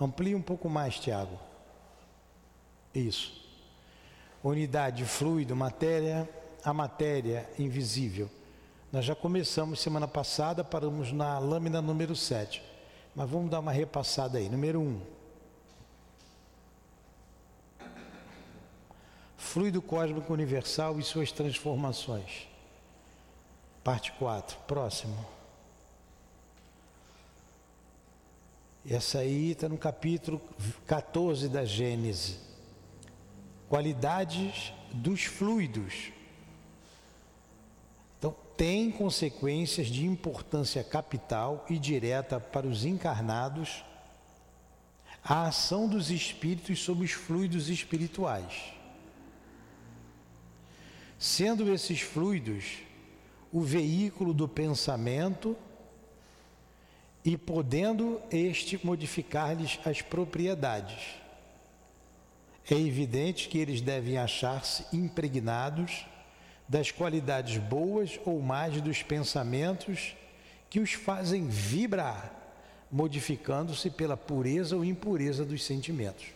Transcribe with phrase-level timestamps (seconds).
[0.00, 1.38] Amplie um pouco mais, Tiago.
[2.94, 3.42] Isso.
[4.42, 6.28] Unidade, fluido, matéria,
[6.64, 8.30] a matéria invisível.
[8.92, 12.62] Nós já começamos semana passada, paramos na lâmina número 7.
[13.14, 14.48] Mas vamos dar uma repassada aí.
[14.48, 15.00] Número 1.
[19.36, 22.48] Fluido cósmico universal e suas transformações.
[23.84, 24.58] Parte 4.
[24.66, 25.14] Próximo.
[28.88, 30.38] Essa aí está no capítulo
[30.86, 32.36] 14 da Gênese.
[33.66, 36.12] Qualidades dos fluidos.
[38.18, 43.82] Então, tem consequências de importância capital e direta para os encarnados
[45.24, 48.74] a ação dos espíritos sobre os fluidos espirituais.
[51.18, 52.80] Sendo esses fluidos
[53.50, 55.56] o veículo do pensamento
[57.24, 61.16] e podendo este modificar-lhes as propriedades.
[62.70, 66.06] É evidente que eles devem achar-se impregnados
[66.68, 70.14] das qualidades boas ou más dos pensamentos
[70.68, 72.32] que os fazem vibrar,
[72.90, 76.26] modificando-se pela pureza ou impureza dos sentimentos.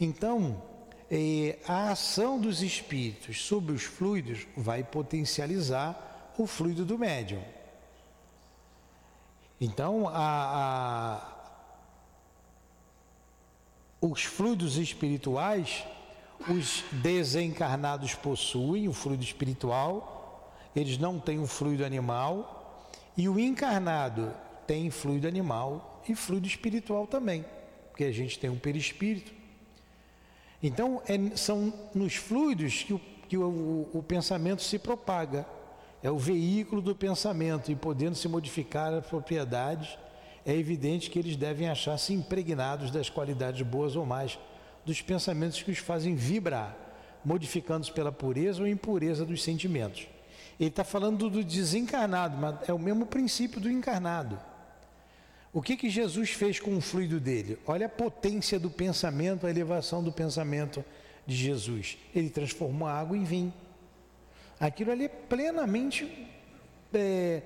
[0.00, 0.62] Então,
[1.10, 7.42] eh, a ação dos espíritos sobre os fluidos vai potencializar o fluido do médium.
[9.64, 11.22] Então, a, a,
[14.00, 15.84] os fluidos espirituais,
[16.48, 24.34] os desencarnados possuem o fluido espiritual, eles não têm o fluido animal, e o encarnado
[24.66, 27.44] tem fluido animal e fluido espiritual também,
[27.88, 29.32] porque a gente tem um perispírito.
[30.60, 35.46] Então, é, são nos fluidos que, o, que o, o, o pensamento se propaga
[36.02, 39.96] é o veículo do pensamento e podendo se modificar as propriedades,
[40.44, 44.38] é evidente que eles devem achar-se impregnados das qualidades boas ou mais
[44.84, 46.76] dos pensamentos que os fazem vibrar,
[47.24, 50.08] modificando-os pela pureza ou impureza dos sentimentos.
[50.58, 54.38] Ele está falando do desencarnado, mas é o mesmo princípio do encarnado.
[55.52, 57.58] O que, que Jesus fez com o fluido dele?
[57.66, 60.84] Olha a potência do pensamento, a elevação do pensamento
[61.26, 61.98] de Jesus.
[62.14, 63.52] Ele transformou a água em vinho.
[64.62, 66.30] Aquilo ali é plenamente
[66.94, 67.42] é,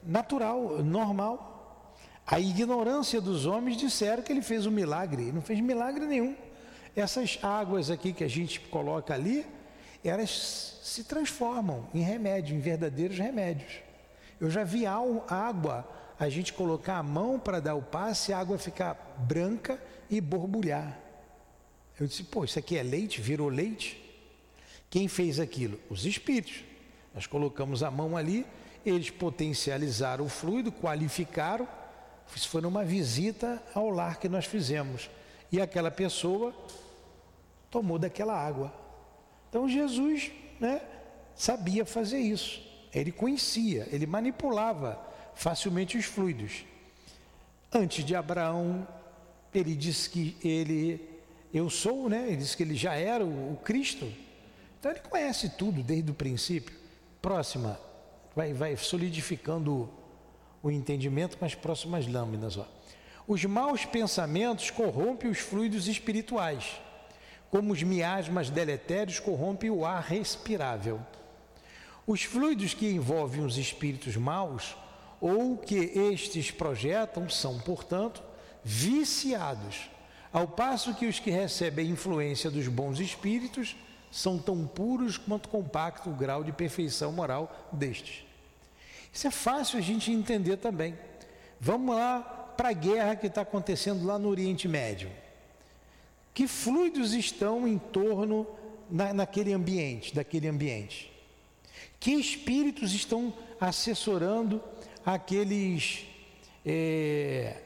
[0.00, 1.96] natural, normal.
[2.24, 6.36] A ignorância dos homens disseram que ele fez um milagre, ele não fez milagre nenhum.
[6.94, 9.44] Essas águas aqui que a gente coloca ali,
[10.04, 13.80] elas se transformam em remédio, em verdadeiros remédios.
[14.40, 15.84] Eu já vi água,
[16.16, 20.96] a gente colocar a mão para dar o passe, a água ficar branca e borbulhar.
[21.98, 23.20] Eu disse, pô, isso aqui é leite?
[23.20, 24.01] Virou leite?
[24.92, 25.80] Quem fez aquilo?
[25.88, 26.62] Os espíritos.
[27.14, 28.44] Nós colocamos a mão ali,
[28.84, 31.66] eles potencializaram o fluido, qualificaram.
[32.36, 35.08] Isso foi numa visita ao lar que nós fizemos.
[35.50, 36.54] E aquela pessoa
[37.70, 38.70] tomou daquela água.
[39.48, 40.82] Então Jesus né,
[41.34, 42.62] sabia fazer isso.
[42.94, 45.02] Ele conhecia, ele manipulava
[45.34, 46.66] facilmente os fluidos.
[47.72, 48.86] Antes de Abraão,
[49.54, 51.00] ele disse que ele,
[51.50, 52.26] eu sou, né?
[52.26, 54.12] Ele disse que ele já era o, o Cristo.
[54.82, 56.74] Então ele conhece tudo desde o princípio.
[57.20, 57.78] Próxima,
[58.34, 59.88] vai, vai solidificando
[60.60, 62.56] o entendimento com as próximas lâminas.
[62.56, 62.66] Ó.
[63.28, 66.80] Os maus pensamentos corrompem os fluidos espirituais,
[67.48, 71.00] como os miasmas deletérios corrompem o ar respirável.
[72.04, 74.76] Os fluidos que envolvem os espíritos maus
[75.20, 78.20] ou que estes projetam são, portanto,
[78.64, 79.88] viciados,
[80.32, 83.76] ao passo que os que recebem a influência dos bons espíritos
[84.12, 88.24] são tão puros quanto compacto o grau de perfeição moral destes.
[89.10, 90.96] Isso é fácil a gente entender também.
[91.58, 92.20] Vamos lá
[92.56, 95.10] para a guerra que está acontecendo lá no Oriente Médio.
[96.34, 98.46] Que fluidos estão em torno
[98.90, 101.10] na, naquele ambiente, daquele ambiente?
[101.98, 104.62] Que espíritos estão assessorando
[105.06, 106.04] aqueles,
[106.66, 107.62] é,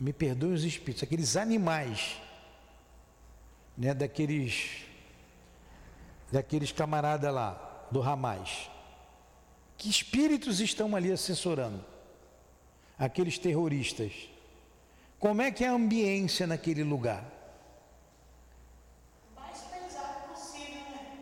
[0.00, 2.16] me perdoem os espíritos, aqueles animais,
[3.76, 4.84] né, daqueles
[6.30, 8.70] daqueles camaradas lá, do Hamas.
[9.76, 11.84] Que espíritos estão ali assessorando?
[12.98, 14.28] Aqueles terroristas.
[15.18, 17.24] Como é que é a ambiência naquele lugar?
[19.34, 21.18] Mais pesado possível, né?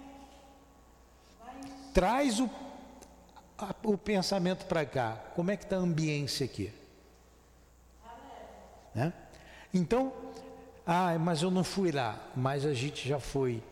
[1.41, 1.93] Mais...
[1.95, 2.51] Traz o,
[3.57, 5.13] a, o pensamento para cá.
[5.35, 6.73] Como é que está a ambiência aqui?
[8.95, 9.13] Né?
[9.73, 10.13] Então,
[10.87, 13.63] ah, mas eu não fui lá, mas a gente já foi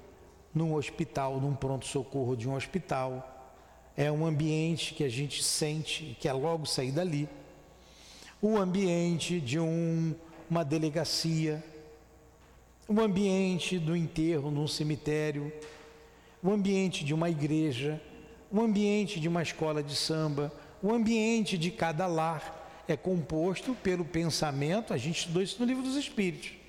[0.55, 3.55] num hospital, num pronto-socorro de um hospital.
[3.97, 7.29] É um ambiente que a gente sente que é logo sair dali.
[8.41, 10.15] O ambiente de um,
[10.51, 11.63] uma delegacia,
[12.89, 15.53] o ambiente do enterro num cemitério,
[16.43, 18.01] o ambiente de uma igreja,
[18.51, 20.53] o ambiente de uma escola de samba,
[20.83, 25.83] o ambiente de cada lar é composto pelo pensamento, a gente estudou isso no livro
[25.83, 26.60] dos Espíritos.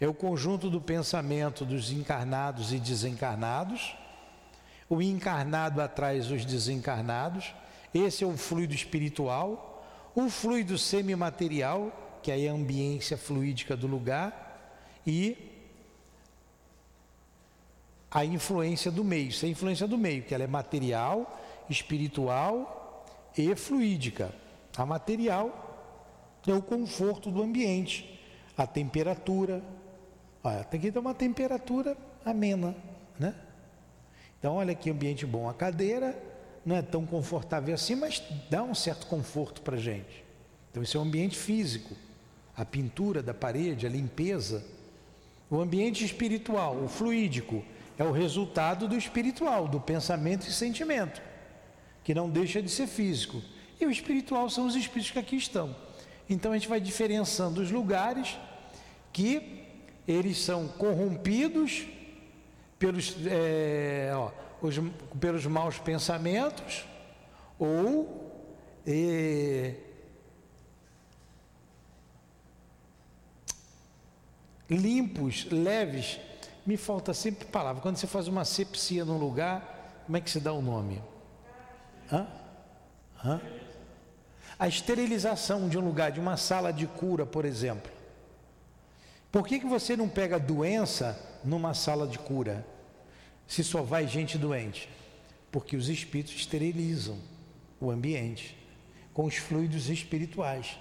[0.00, 3.96] É o conjunto do pensamento dos encarnados e desencarnados.
[4.88, 7.54] O encarnado atrás os desencarnados.
[7.94, 9.84] Esse é o fluido espiritual.
[10.14, 14.80] O fluido semimaterial, que é a ambiência fluídica do lugar.
[15.06, 15.52] E
[18.10, 19.28] a influência do meio.
[19.28, 21.38] Isso é a influência do meio, que ela é material,
[21.68, 23.04] espiritual
[23.36, 24.32] e fluídica.
[24.76, 25.62] A material
[26.46, 28.20] é o conforto do ambiente,
[28.56, 29.62] a temperatura.
[30.46, 32.72] Olha, tem que ter uma temperatura amena,
[33.18, 33.34] né?
[34.38, 35.48] Então, olha que ambiente bom.
[35.48, 36.16] A cadeira
[36.64, 40.24] não é tão confortável assim, mas dá um certo conforto para a gente.
[40.70, 41.96] Então, esse é o ambiente físico.
[42.56, 44.64] A pintura da parede, a limpeza.
[45.50, 47.64] O ambiente espiritual, o fluídico,
[47.98, 51.20] é o resultado do espiritual, do pensamento e sentimento,
[52.04, 53.42] que não deixa de ser físico.
[53.80, 55.74] E o espiritual são os espíritos que aqui estão.
[56.30, 58.38] Então a gente vai diferenciando os lugares
[59.12, 59.65] que
[60.06, 61.86] eles são corrompidos
[62.78, 64.30] pelos, é, ó,
[64.60, 64.76] os,
[65.18, 66.84] pelos maus pensamentos
[67.58, 68.32] ou
[68.86, 69.74] é,
[74.68, 76.20] limpos, leves.
[76.64, 77.80] Me falta sempre palavra.
[77.80, 81.00] Quando você faz uma sepsia num lugar, como é que se dá o nome?
[82.12, 82.26] Hã?
[83.24, 83.40] Hã?
[84.58, 87.95] A esterilização de um lugar, de uma sala de cura, por exemplo.
[89.36, 92.66] Por que, que você não pega doença numa sala de cura,
[93.46, 94.88] se só vai gente doente?
[95.52, 97.18] Porque os espíritos esterilizam
[97.78, 98.56] o ambiente
[99.12, 100.78] com os fluidos espirituais,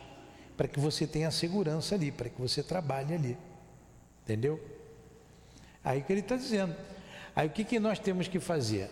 [0.55, 3.37] para que você tenha segurança ali, para que você trabalhe ali.
[4.23, 4.57] Entendeu?
[5.83, 6.73] Aí que ele está dizendo.
[7.35, 8.89] Aí o que, que nós temos que fazer?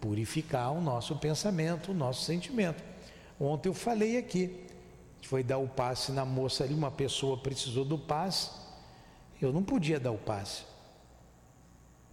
[0.00, 2.82] Purificar o nosso pensamento, o nosso sentimento.
[3.38, 4.64] Ontem eu falei aqui,
[5.20, 8.63] foi dar o passe na moça ali, uma pessoa precisou do passe,
[9.44, 10.64] eu não podia dar o passe,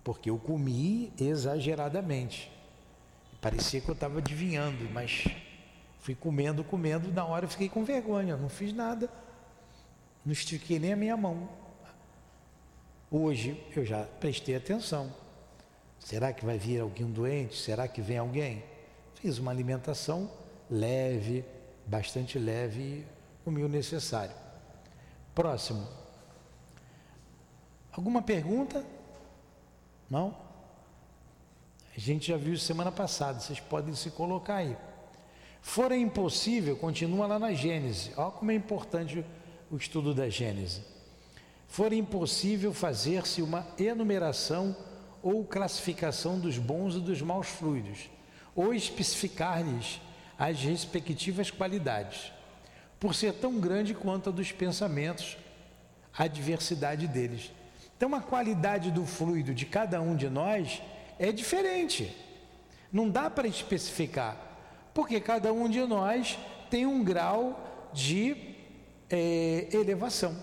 [0.03, 2.51] porque eu comi exageradamente.
[3.39, 5.25] Parecia que eu estava adivinhando, mas
[5.99, 9.09] fui comendo, comendo, na hora eu fiquei com vergonha, não fiz nada,
[10.25, 11.49] não estiquei nem a minha mão.
[13.09, 15.13] Hoje eu já prestei atenção.
[15.99, 17.57] Será que vai vir alguém doente?
[17.57, 18.63] Será que vem alguém?
[19.15, 20.31] Fiz uma alimentação
[20.69, 21.43] leve,
[21.85, 23.05] bastante leve e
[23.43, 24.35] comi o necessário.
[25.35, 26.00] Próximo.
[27.91, 28.85] Alguma pergunta?
[30.09, 30.35] Não?
[31.95, 34.77] A gente já viu semana passada, vocês podem se colocar aí.
[35.61, 38.11] Fora impossível, continua lá na Gênese.
[38.17, 39.23] Olha como é importante
[39.69, 40.81] o estudo da Gênese.
[41.67, 44.75] For impossível fazer-se uma enumeração
[45.21, 48.09] ou classificação dos bons e dos maus fluidos,
[48.55, 50.01] ou especificar-lhes
[50.37, 52.31] as respectivas qualidades,
[52.99, 55.37] por ser tão grande quanto a dos pensamentos,
[56.17, 57.51] a diversidade deles.
[58.01, 60.81] Então, a qualidade do fluido de cada um de nós
[61.19, 62.11] é diferente.
[62.91, 64.35] Não dá para especificar,
[64.91, 66.35] porque cada um de nós
[66.67, 68.55] tem um grau de
[69.07, 70.35] é, elevação.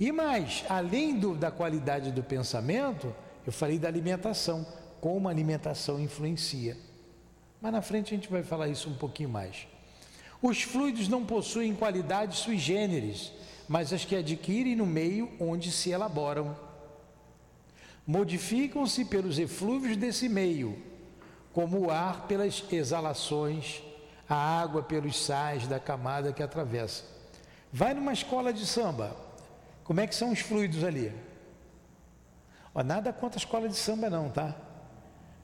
[0.00, 3.14] E mais, além do, da qualidade do pensamento,
[3.46, 4.66] eu falei da alimentação,
[5.02, 6.78] como a alimentação influencia.
[7.60, 9.68] Mas na frente a gente vai falar isso um pouquinho mais.
[10.40, 13.34] Os fluidos não possuem qualidades sui generis,
[13.70, 16.56] mas as que adquirem no meio onde se elaboram.
[18.04, 20.76] Modificam-se pelos eflúvios desse meio,
[21.52, 23.80] como o ar pelas exalações,
[24.28, 27.04] a água pelos sais da camada que atravessa.
[27.72, 29.16] Vai numa escola de samba,
[29.84, 31.12] como é que são os fluidos ali?
[32.74, 34.56] Ó, nada contra a escola de samba não, tá?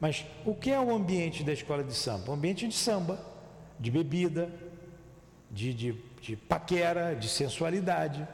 [0.01, 2.33] Mas o que é o ambiente da escola de samba?
[2.33, 3.25] Um ambiente de samba,
[3.79, 4.51] de bebida,
[5.49, 8.27] de, de, de paquera, de sensualidade,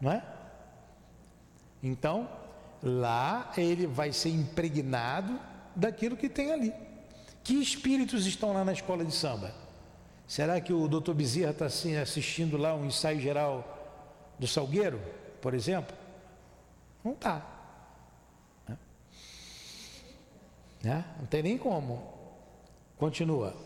[0.00, 0.22] não é?
[1.82, 2.28] Então,
[2.80, 5.38] lá ele vai ser impregnado
[5.74, 6.72] daquilo que tem ali.
[7.42, 9.52] Que espíritos estão lá na escola de samba?
[10.28, 13.66] Será que o doutor Bezerra está assim, assistindo lá um ensaio geral
[14.38, 15.00] do Salgueiro,
[15.40, 15.96] por exemplo?
[17.02, 17.44] Não está.
[20.80, 21.04] Né?
[21.18, 22.02] Não tem nem como.
[22.96, 23.56] Continua.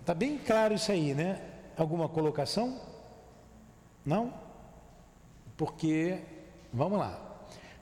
[0.00, 1.40] Está bem claro isso aí, né?
[1.78, 2.91] Alguma colocação?
[4.04, 4.32] Não?
[5.56, 6.18] Porque,
[6.72, 7.18] vamos lá.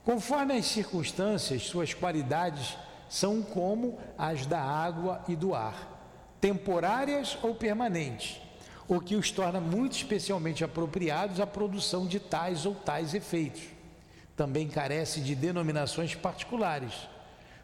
[0.03, 2.77] Conforme as circunstâncias, suas qualidades
[3.09, 8.39] são como as da água e do ar, temporárias ou permanentes.
[8.87, 13.61] o que os torna muito especialmente apropriados à produção de tais ou tais efeitos.
[14.35, 16.93] Também carece de denominações particulares,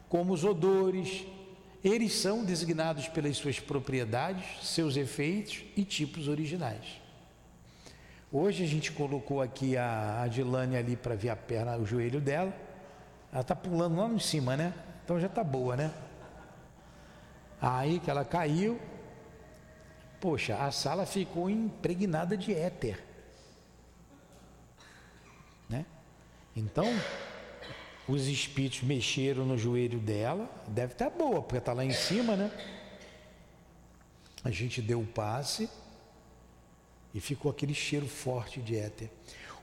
[0.08, 1.26] como os odores.
[1.84, 6.86] Eles são designados pelas suas propriedades, seus efeitos e tipos originais.
[8.30, 12.52] Hoje a gente colocou aqui a Adilane ali para ver a perna, o joelho dela.
[13.32, 14.74] Ela está pulando lá em cima, né?
[15.02, 15.90] Então já está boa, né?
[17.58, 18.78] Aí que ela caiu,
[20.20, 23.02] poxa, a sala ficou impregnada de éter.
[25.66, 25.86] Né?
[26.54, 26.86] Então,
[28.06, 32.50] os espíritos mexeram no joelho dela, deve estar boa, porque está lá em cima, né?
[34.44, 35.68] A gente deu o passe
[37.18, 39.10] e ficou aquele cheiro forte de éter.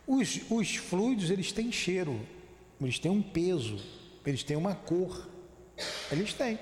[0.06, 2.20] Os, os fluidos, eles têm cheiro,
[2.82, 3.80] eles têm um peso,
[4.26, 5.26] eles têm uma cor,
[6.12, 6.60] eles têm.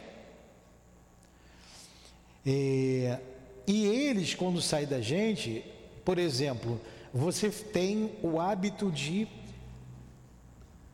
[2.46, 3.20] É,
[3.66, 5.66] e eles, quando saem da gente,
[6.06, 6.80] por exemplo,
[7.12, 9.28] você tem o hábito de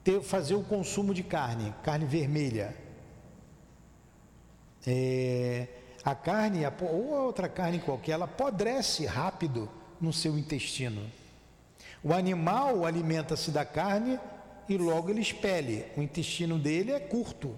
[0.02, 2.74] ter, fazer o consumo de carne, carne vermelha.
[4.88, 5.68] É,
[6.06, 9.70] a carne, ou outra carne qualquer, ela apodrece rápido
[10.02, 11.02] no seu intestino.
[12.04, 14.20] O animal alimenta-se da carne
[14.68, 15.86] e logo ele expele.
[15.98, 17.58] O intestino dele é curto.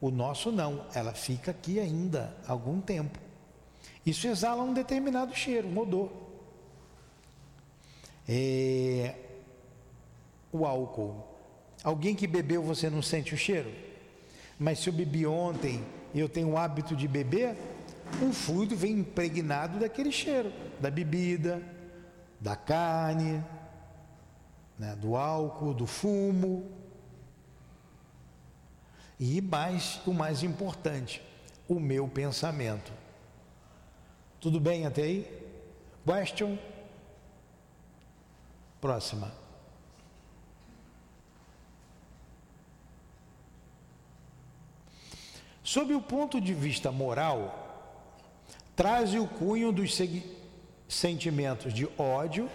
[0.00, 3.18] O nosso não, ela fica aqui ainda algum tempo.
[4.04, 6.10] Isso exala um determinado cheiro, um odor.
[8.28, 9.14] É...
[10.52, 11.24] O álcool.
[11.82, 13.70] Alguém que bebeu, você não sente o cheiro?
[14.58, 15.84] Mas se eu bebi ontem
[16.14, 17.56] e eu tenho o hábito de beber,
[18.22, 21.62] o fluido vem impregnado daquele cheiro, da bebida,
[22.40, 23.44] da carne,
[24.78, 26.70] né, do álcool, do fumo.
[29.18, 31.22] E mais, o mais importante,
[31.68, 32.92] o meu pensamento.
[34.40, 35.46] Tudo bem até aí?
[36.04, 36.58] Question?
[38.80, 39.32] Próxima.
[45.64, 47.65] Sob o ponto de vista moral,
[48.76, 49.98] traz o cunho dos
[50.86, 52.48] sentimentos de ódio,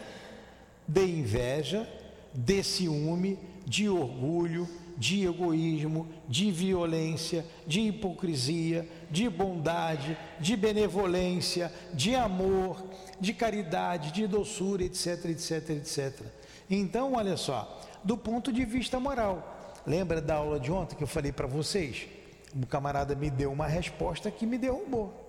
[0.88, 1.90] de inveja,
[2.34, 12.14] de ciúme, de orgulho, de egoísmo, de violência, de hipocrisia, de bondade, de benevolência, de
[12.16, 12.84] amor,
[13.20, 16.22] de caridade, de doçura, etc, etc, etc.
[16.70, 21.08] Então, olha só, do ponto de vista moral, lembra da aula de ontem que eu
[21.08, 22.08] falei para vocês?
[22.56, 25.21] O camarada me deu uma resposta que me derrubou.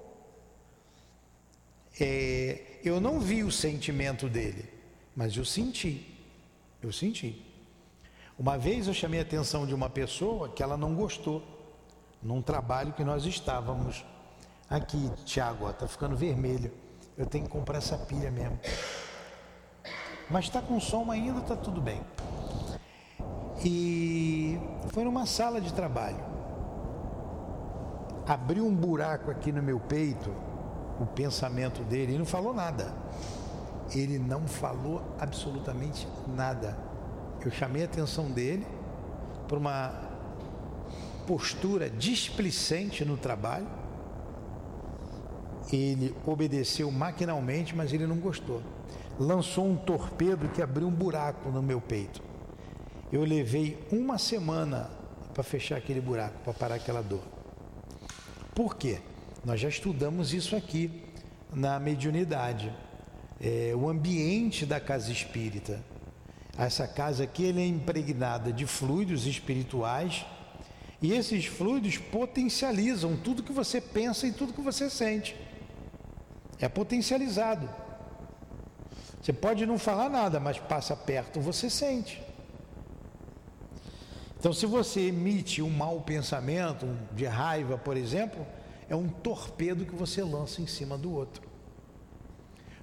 [2.00, 4.68] É, eu não vi o sentimento dele,
[5.14, 6.08] mas eu senti.
[6.82, 7.44] Eu senti.
[8.38, 11.42] Uma vez eu chamei a atenção de uma pessoa que ela não gostou,
[12.22, 14.04] num trabalho que nós estávamos.
[14.68, 16.72] Aqui, Tiago, está ficando vermelho.
[17.16, 18.58] Eu tenho que comprar essa pilha mesmo.
[20.30, 22.00] Mas está com som ainda, está tudo bem.
[23.64, 24.58] E
[24.88, 26.24] foi numa sala de trabalho.
[28.26, 30.34] Abriu um buraco aqui no meu peito,
[31.00, 32.92] o pensamento dele, e não falou nada.
[33.94, 36.92] Ele não falou absolutamente nada
[37.44, 38.66] eu chamei a atenção dele
[39.48, 39.92] para uma
[41.26, 43.66] postura displicente no trabalho.
[45.72, 48.62] Ele obedeceu maquinalmente, mas ele não gostou.
[49.18, 52.22] Lançou um torpedo que abriu um buraco no meu peito.
[53.10, 54.90] Eu levei uma semana
[55.34, 57.22] para fechar aquele buraco, para parar aquela dor.
[58.54, 59.00] Por quê?
[59.44, 61.02] Nós já estudamos isso aqui
[61.52, 62.72] na mediunidade.
[63.40, 65.82] É, o ambiente da casa espírita
[66.56, 70.24] essa casa aqui é impregnada de fluidos espirituais
[71.00, 75.34] e esses fluidos potencializam tudo que você pensa e tudo que você sente.
[76.60, 77.68] É potencializado.
[79.20, 82.22] Você pode não falar nada, mas passa perto, você sente.
[84.38, 88.44] Então, se você emite um mau pensamento, de raiva, por exemplo,
[88.92, 91.48] é um torpedo que você lança em cima do outro.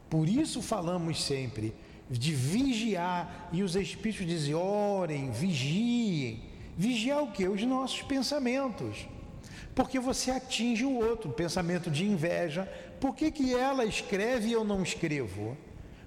[0.10, 1.76] Por isso falamos sempre
[2.10, 6.50] de vigiar, e os Espíritos dizem: orem, vigiem.
[6.76, 7.48] Vigiar o que?
[7.48, 9.08] Os nossos pensamentos.
[9.76, 12.68] Porque você atinge o outro, pensamento de inveja.
[13.00, 15.56] Por que, que ela escreve e eu não escrevo?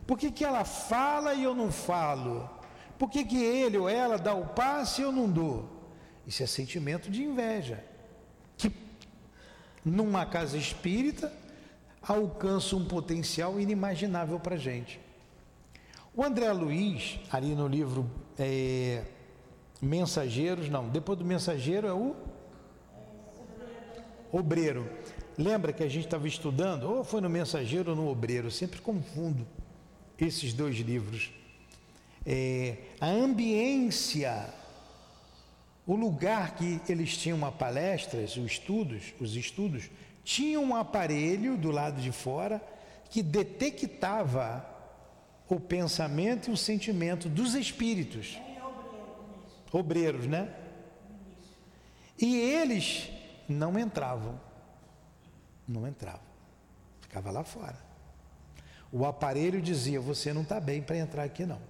[0.05, 2.51] Por que, que ela fala e eu não falo?
[2.99, 5.69] Por que, que ele ou ela dá o passe e eu não dou?
[6.27, 7.85] Isso é sentimento de inveja.
[8.57, 8.69] Que
[9.85, 11.33] numa casa espírita
[12.03, 15.01] alcança um potencial inimaginável para a gente.
[16.15, 19.05] O André Luiz, ali no livro é,
[19.81, 22.15] Mensageiros, não, depois do Mensageiro é o
[24.31, 24.89] Obreiro.
[25.37, 29.47] lembra que a gente estava estudando, ou foi no Mensageiro ou no Obreiro, sempre confundo
[30.19, 31.31] esses dois livros.
[32.25, 34.49] É, a ambiência,
[35.87, 39.91] o lugar que eles tinham a palestras, os estudos, os estudos,
[40.25, 42.63] tinha um aparelho do lado de fora
[43.11, 44.65] que detectava
[45.49, 48.39] o pensamento e o sentimento dos espíritos.
[49.73, 50.55] Obreiros, né?
[52.19, 53.11] E eles
[53.49, 54.41] não entravam.
[55.67, 56.21] Não entravam.
[57.01, 57.77] Ficava lá fora.
[58.93, 61.61] O aparelho dizia: Você não está bem para entrar aqui, não.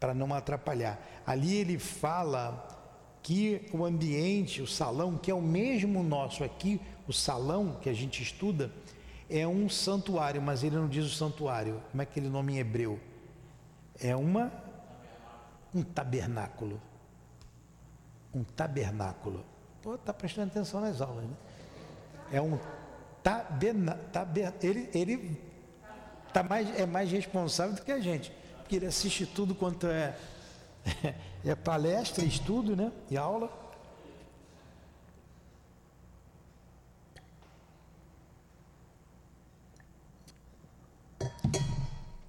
[0.00, 0.98] Para não atrapalhar.
[1.26, 2.79] Ali ele fala
[3.22, 7.92] que o ambiente, o salão, que é o mesmo nosso aqui, o salão que a
[7.92, 8.72] gente estuda,
[9.28, 11.80] é um santuário, mas ele não diz o santuário.
[11.90, 12.98] Como é aquele nome em hebreu?
[13.98, 14.52] É uma
[15.74, 16.80] um tabernáculo.
[18.34, 19.44] Um tabernáculo.
[19.82, 21.36] Pô, tá prestando atenção nas aulas, né?
[22.32, 22.58] É um
[23.22, 24.04] tabernáculo.
[24.12, 25.40] Taber, ele ele
[26.32, 30.16] tá mais, é mais responsável do que a gente, porque ele assiste tudo quanto é,
[31.44, 32.92] é palestra, estudo, né?
[33.10, 33.50] E aula.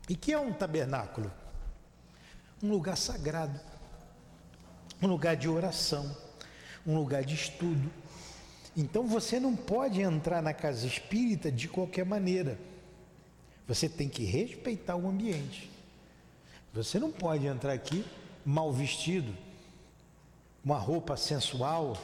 [0.09, 1.31] E que é um tabernáculo?
[2.61, 3.59] Um lugar sagrado,
[5.01, 6.15] um lugar de oração,
[6.85, 7.89] um lugar de estudo.
[8.75, 12.59] Então você não pode entrar na casa espírita de qualquer maneira.
[13.67, 15.71] Você tem que respeitar o ambiente.
[16.73, 18.05] Você não pode entrar aqui
[18.45, 19.35] mal vestido,
[20.63, 21.97] uma roupa sensual.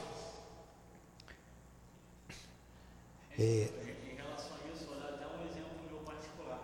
[3.38, 3.70] É,
[4.10, 6.60] em relação a isso, vou dar até um exemplo meu particular.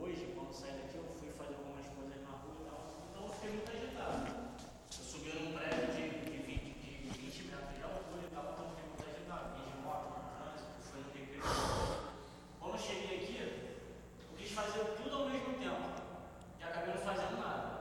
[0.00, 2.80] Hoje, quando saí daqui, eu fui fazer algumas coisas na rua e tal,
[3.10, 4.26] então eu fiquei muito agitado.
[4.96, 8.64] Eu subi num prédio de, de, 20, de 20 metros de altura e tal, então
[8.64, 9.44] eu fiquei muito agitado.
[9.58, 11.42] Vim de moto, no trânsito, foi no recreio.
[12.60, 15.82] Quando eu cheguei aqui, eu quis fazer tudo ao mesmo tempo
[16.60, 17.74] e acabei não fazendo nada.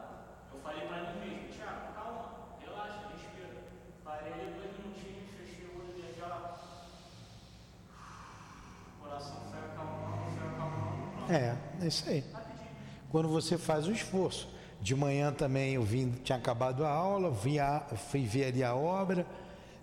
[0.52, 3.62] Eu falei pra mim mesmo, Tiago, calma, relaxa, respira.
[4.04, 6.58] Parei ali dois minutinhos, fechei o olho e já.
[8.98, 11.12] O coração foi acalmando, foi acalmando.
[11.14, 11.32] Pronto.
[11.32, 12.24] É, é isso aí.
[13.10, 14.50] Quando você faz o esforço.
[14.82, 17.80] De manhã também eu vim, tinha acabado a aula, vi a,
[18.10, 19.26] fui ver ali a obra,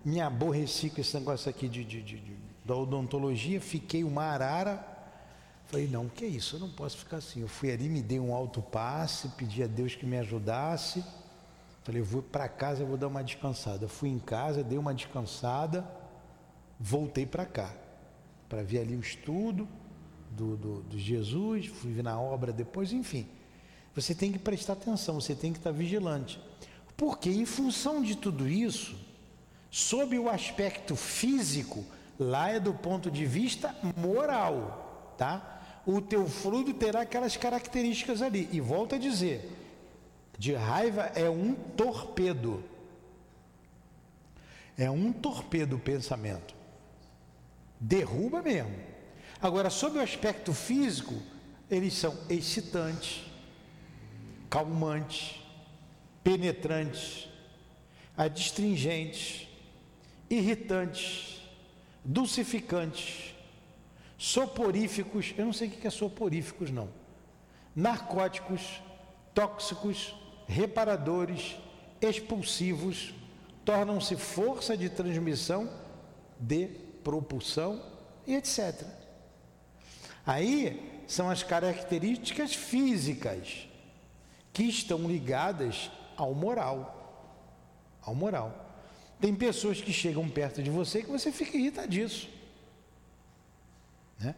[0.05, 4.87] me aborreci com esse negócio aqui de, de, de, de da odontologia, fiquei uma arara.
[5.65, 6.57] Falei, não, que é isso?
[6.57, 7.41] Eu não posso ficar assim.
[7.41, 11.03] Eu fui ali, me dei um alto passe, pedi a Deus que me ajudasse.
[11.83, 13.87] Falei, eu vou para casa, eu vou dar uma descansada.
[13.87, 15.83] Fui em casa, dei uma descansada,
[16.79, 17.73] voltei para cá,
[18.47, 19.67] para ver ali o estudo
[20.31, 23.27] do, do, do Jesus, fui na obra depois, enfim.
[23.93, 26.39] Você tem que prestar atenção, você tem que estar vigilante.
[26.95, 28.95] Porque, em função de tudo isso,
[29.69, 31.83] sob o aspecto físico,
[32.17, 35.61] lá é do ponto de vista moral, tá?
[35.85, 38.47] O teu fluido terá aquelas características ali.
[38.51, 39.51] E volto a dizer,
[40.37, 42.63] de raiva é um torpedo.
[44.77, 46.55] É um torpedo o pensamento.
[47.79, 48.90] Derruba mesmo.
[49.41, 51.15] Agora, sob o aspecto físico,
[51.69, 53.23] eles são excitantes,
[54.49, 55.41] calmantes,
[56.23, 57.27] penetrantes,
[58.15, 59.47] adstringentes,
[60.29, 61.41] irritantes,
[62.05, 63.33] dulcificantes,
[64.15, 66.89] soporíficos, eu não sei o que é soporíficos não,
[67.75, 68.79] narcóticos,
[69.33, 70.13] tóxicos,
[70.47, 71.57] reparadores,
[71.99, 73.15] expulsivos,
[73.65, 75.67] tornam-se força de transmissão,
[76.39, 76.67] de
[77.03, 77.81] propulsão
[78.27, 79.00] e etc.
[80.25, 83.67] Aí são as características físicas
[84.53, 86.97] que estão ligadas ao moral.
[88.01, 88.71] Ao moral.
[89.19, 92.29] Tem pessoas que chegam perto de você que você fica irritadiço.
[94.19, 94.35] Né?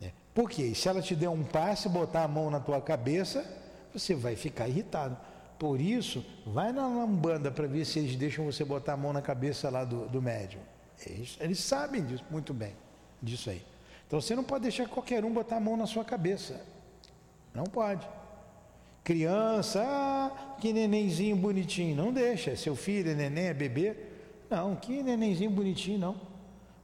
[0.00, 0.12] É.
[0.34, 0.74] Por quê?
[0.74, 3.44] Se ela te der um passe, botar a mão na tua cabeça,
[3.92, 5.16] você vai ficar irritado.
[5.58, 9.22] Por isso, vai na Umbanda para ver se eles deixam você botar a mão na
[9.22, 10.60] cabeça lá do, do médium.
[11.06, 12.74] Eles, eles sabem disso muito bem,
[13.22, 13.64] disso aí.
[14.12, 16.60] Então você não pode deixar qualquer um botar a mão na sua cabeça.
[17.54, 18.06] Não pode.
[19.02, 21.96] Criança, ah, que nenenzinho bonitinho.
[21.96, 22.50] Não deixa.
[22.50, 23.96] É seu filho é neném, é bebê.
[24.50, 26.20] Não, que nenenzinho bonitinho, não.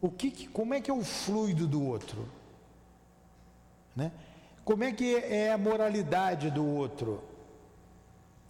[0.01, 2.27] O que, como é que é o fluido do outro?
[3.95, 4.11] Né?
[4.65, 7.23] Como é que é a moralidade do outro?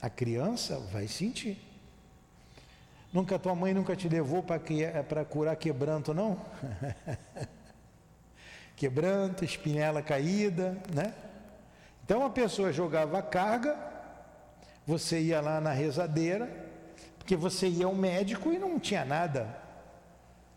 [0.01, 1.59] A criança vai sentir.
[3.13, 6.39] Nunca tua mãe nunca te levou para curar quebranto, não?
[8.79, 11.13] quebranto, espinhela caída, né?
[12.05, 13.77] Então a pessoa jogava a carga,
[14.87, 16.49] você ia lá na rezadeira,
[17.19, 19.55] porque você ia ao médico e não tinha nada.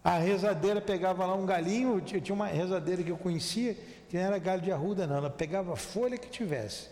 [0.03, 3.73] A rezadeira pegava lá um galinho, tinha uma rezadeira que eu conhecia,
[4.07, 6.89] que não era galho de arruda, não, ela pegava a folha que tivesse.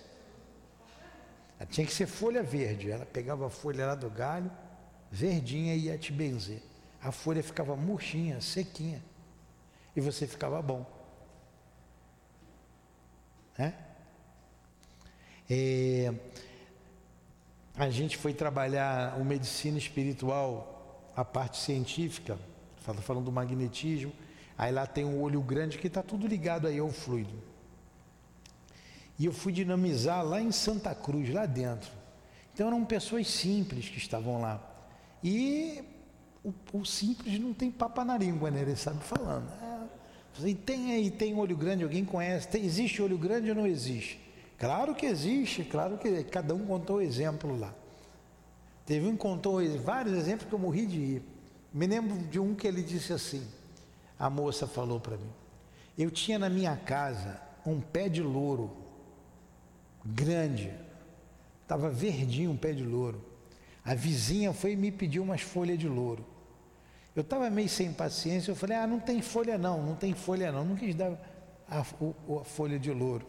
[1.59, 2.89] Ela tinha que ser folha verde.
[2.89, 4.49] Ela pegava a folha lá do galho,
[5.11, 6.61] verdinha e ia te benzer.
[7.01, 9.03] A folha ficava murchinha, sequinha.
[9.95, 10.98] E você ficava bom.
[13.59, 13.73] Né?
[15.49, 16.13] É,
[17.75, 22.39] a gente foi trabalhar o medicina espiritual, a parte científica,
[23.01, 24.13] falando do magnetismo.
[24.57, 27.33] Aí lá tem um olho grande que está tudo ligado aí ao fluido.
[29.17, 31.91] E eu fui dinamizar lá em Santa Cruz, lá dentro.
[32.53, 34.61] Então eram pessoas simples que estavam lá.
[35.21, 35.83] E
[36.43, 38.61] o, o simples não tem papa na língua, né?
[38.61, 39.49] Ele sabe falando.
[39.61, 39.78] É,
[40.56, 42.47] tem aí, tem olho grande, alguém conhece?
[42.47, 44.19] Tem, existe olho grande ou não existe?
[44.58, 47.73] Claro que existe, claro que cada um contou o exemplo lá.
[48.86, 51.23] Teve um que contou vários exemplos que eu morri de ir.
[51.73, 53.45] Me lembro de um que ele disse assim:
[54.17, 55.30] a moça falou para mim,
[55.97, 58.71] eu tinha na minha casa um pé de louro
[60.04, 60.73] grande,
[61.62, 63.23] estava verdinho um pé de louro.
[63.86, 66.25] A vizinha foi e me pediu umas folhas de louro.
[67.19, 70.51] Eu estava meio sem paciência, eu falei, ah, não tem folha não, não tem folha
[70.51, 71.12] não, não quis dar
[71.69, 73.25] a, a, folha de louro.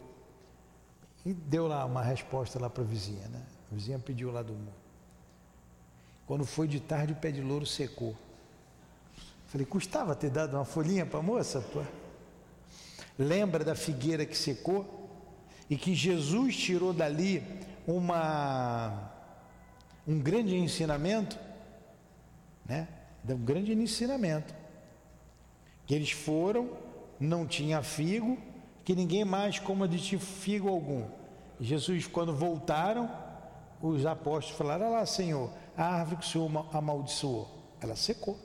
[1.25, 3.41] E deu lá uma resposta lá para a vizinha, né?
[3.69, 4.71] A vizinha pediu lá do muro.
[6.25, 8.15] Quando foi de tarde, o pé de louro secou.
[9.47, 11.59] Falei, custava ter dado uma folhinha para a moça?
[11.59, 11.83] Pô?
[13.19, 15.01] Lembra da figueira que secou?
[15.71, 17.41] e que Jesus tirou dali
[17.87, 19.09] uma
[20.05, 21.39] um grande ensinamento,
[22.65, 22.89] né?
[23.27, 24.53] Um grande ensinamento.
[25.85, 26.69] Que eles foram,
[27.19, 28.37] não tinha figo,
[28.83, 31.05] que ninguém mais coma de figo algum.
[31.59, 33.09] Jesus, quando voltaram,
[33.81, 37.47] os apóstolos falaram: Olha lá, Senhor, a árvore que o Senhor amaldiçoou,
[37.79, 38.37] ela secou.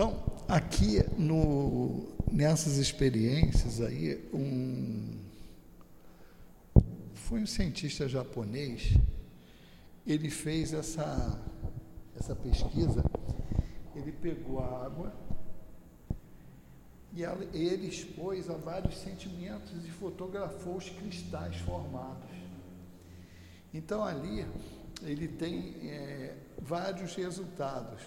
[0.00, 5.14] Então, aqui no, nessas experiências aí, um,
[7.12, 8.94] foi um cientista japonês,
[10.06, 11.38] ele fez essa,
[12.18, 13.04] essa pesquisa,
[13.94, 15.12] ele pegou a água
[17.12, 22.30] e ela, ele expôs a vários sentimentos e fotografou os cristais formados.
[23.74, 24.46] Então ali
[25.02, 28.00] ele tem é, vários resultados.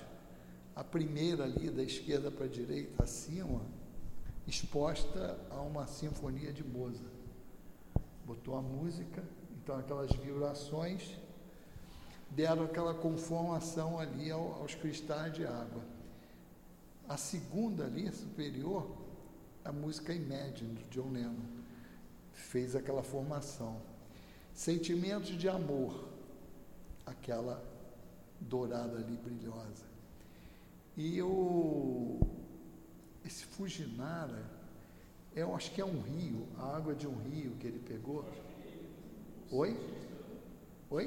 [0.83, 3.61] A primeira ali, da esquerda para a direita, acima,
[4.45, 7.07] exposta a uma sinfonia de Mozart.
[8.25, 9.23] Botou a música,
[9.55, 11.17] então aquelas vibrações
[12.29, 15.81] deram aquela conformação ali aos cristais de água.
[17.07, 18.85] A segunda ali, superior,
[19.63, 21.47] a música Imagine, do John Lennon,
[22.33, 23.81] fez aquela formação.
[24.53, 26.09] Sentimentos de amor,
[27.05, 27.63] aquela
[28.41, 29.92] dourada ali brilhosa.
[30.95, 32.19] E o,
[33.25, 34.45] esse Fujinara,
[35.35, 38.23] eu acho que é um rio, a água de um rio que ele pegou.
[39.51, 39.75] Oi?
[40.91, 41.05] Oi?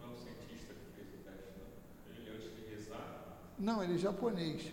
[0.00, 2.16] Não, o cientista que fez o teste, não.
[2.16, 3.38] Ele antes de rezar.
[3.56, 4.72] Não, ele é japonês.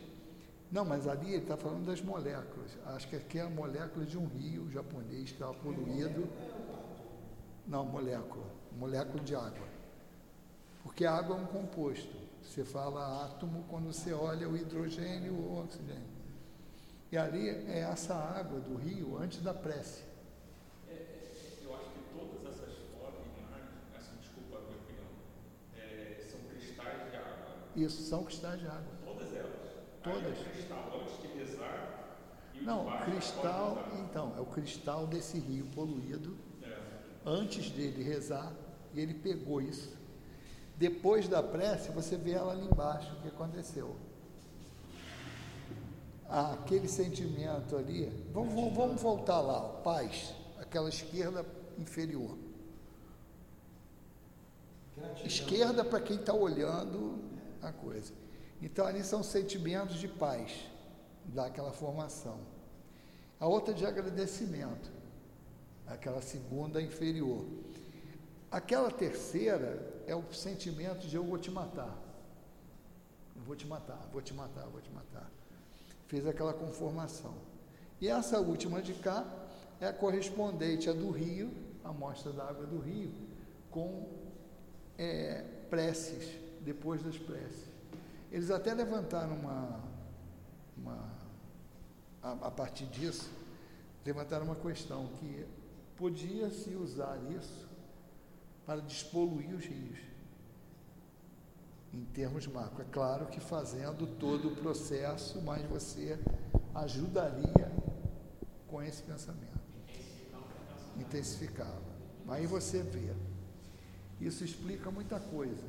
[0.71, 2.71] Não, mas ali ele está falando das moléculas.
[2.87, 6.27] Acho que aqui é a molécula de um rio japonês que estava poluído.
[7.67, 8.45] Não, molécula.
[8.77, 9.67] Molécula de água.
[10.81, 12.24] Porque a água é um composto.
[12.45, 16.15] Você fala átomo quando você olha o hidrogênio ou o oxigênio.
[17.11, 20.03] E ali é essa água do rio antes da prece.
[20.87, 23.25] É, é, eu acho que todas essas formas,
[23.97, 25.07] essa, desculpa a minha opinião,
[25.77, 27.57] é, são cristais de água.
[27.75, 28.93] Isso, são cristais de água.
[29.03, 29.51] Todas elas.
[30.01, 30.23] Todas.
[30.23, 32.19] Aí é cristal antes de rezar.
[32.53, 36.37] E Não, cristal, então, é o cristal desse rio poluído.
[36.63, 36.77] É.
[37.25, 38.53] Antes dele rezar,
[38.93, 40.04] e ele pegou isso
[40.77, 43.95] depois da prece, você vê ela ali embaixo, o que aconteceu.
[46.27, 51.45] Ah, aquele sentimento ali, vamos, vamos voltar lá, paz, aquela esquerda
[51.77, 52.37] inferior.
[55.23, 57.19] Esquerda para quem está olhando
[57.61, 58.13] a coisa.
[58.61, 60.67] Então ali são sentimentos de paz,
[61.25, 62.39] daquela formação.
[63.39, 64.91] A outra de agradecimento,
[65.87, 67.45] aquela segunda inferior.
[68.55, 71.93] Aquela terceira é o sentimento de eu vou te matar.
[73.35, 75.29] Eu vou te matar, vou te matar, vou te matar.
[76.07, 77.33] Fez aquela conformação.
[77.99, 79.27] E essa última de cá
[79.81, 81.51] é a correspondente à do rio,
[81.83, 83.11] a amostra da água do rio,
[83.69, 84.07] com
[84.97, 87.65] é, preces, depois das preces.
[88.31, 89.83] Eles até levantaram uma,
[90.77, 91.11] uma
[92.23, 93.29] a, a partir disso,
[94.05, 95.45] levantaram uma questão que
[95.97, 97.74] podia-se usar isso
[98.65, 99.99] para despoluir os rios.
[101.93, 106.19] Em termos macro, é claro que fazendo todo o processo, mas você
[106.73, 107.71] ajudaria
[108.67, 109.59] com esse pensamento.
[110.97, 111.95] Intensificava.
[112.27, 113.13] Aí você vê.
[114.19, 115.67] Isso explica muita coisa.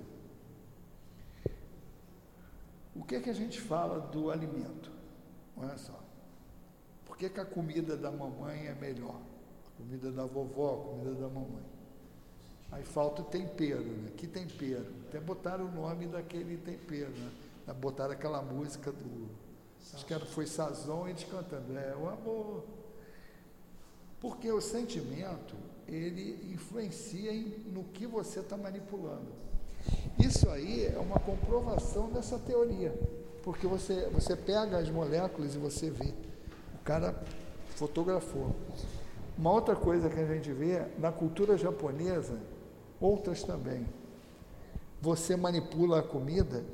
[2.95, 4.91] O que, é que a gente fala do alimento?
[5.57, 6.03] Olha só.
[7.05, 9.21] Por que, que a comida da mamãe é melhor?
[9.67, 11.76] A comida da vovó, a comida da mamãe.
[12.73, 14.11] Aí falta o tempero, né?
[14.17, 14.87] Que tempero?
[15.09, 17.75] Até botaram o nome daquele tempero, né?
[17.75, 19.29] Botaram aquela música do.
[19.95, 22.65] Acho que era, foi Sazon eles cantando, é o amor.
[24.21, 25.55] Porque o sentimento,
[25.87, 29.29] ele influencia em, no que você está manipulando.
[30.19, 32.93] Isso aí é uma comprovação dessa teoria.
[33.43, 36.13] Porque você, você pega as moléculas e você vê.
[36.75, 37.15] O cara
[37.77, 38.55] fotografou.
[39.39, 42.39] Uma outra coisa que a gente vê, na cultura japonesa,
[43.01, 43.87] outras também.
[45.01, 46.65] Você manipula a comida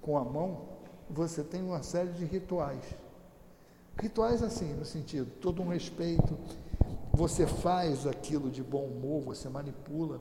[0.00, 0.62] com a mão,
[1.10, 2.82] você tem uma série de rituais.
[4.00, 6.38] Rituais assim, no sentido, todo um respeito,
[7.12, 10.20] você faz aquilo de bom humor, você manipula.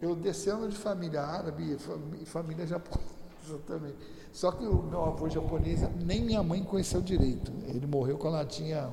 [0.00, 1.76] Eu descendo de família árabe
[2.20, 3.04] e família japonesa
[3.66, 3.94] também.
[4.32, 7.52] Só que o meu avô japonês, nem minha mãe conheceu direito.
[7.66, 8.90] Ele morreu quando ela tinha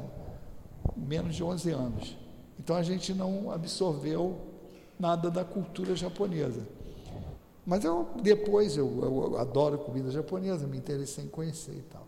[0.95, 2.17] menos de 11 anos.
[2.59, 4.37] Então a gente não absorveu
[4.99, 6.61] nada da cultura japonesa.
[7.65, 12.05] Mas eu depois eu, eu, adoro comida japonesa, me interessei em conhecer e tal.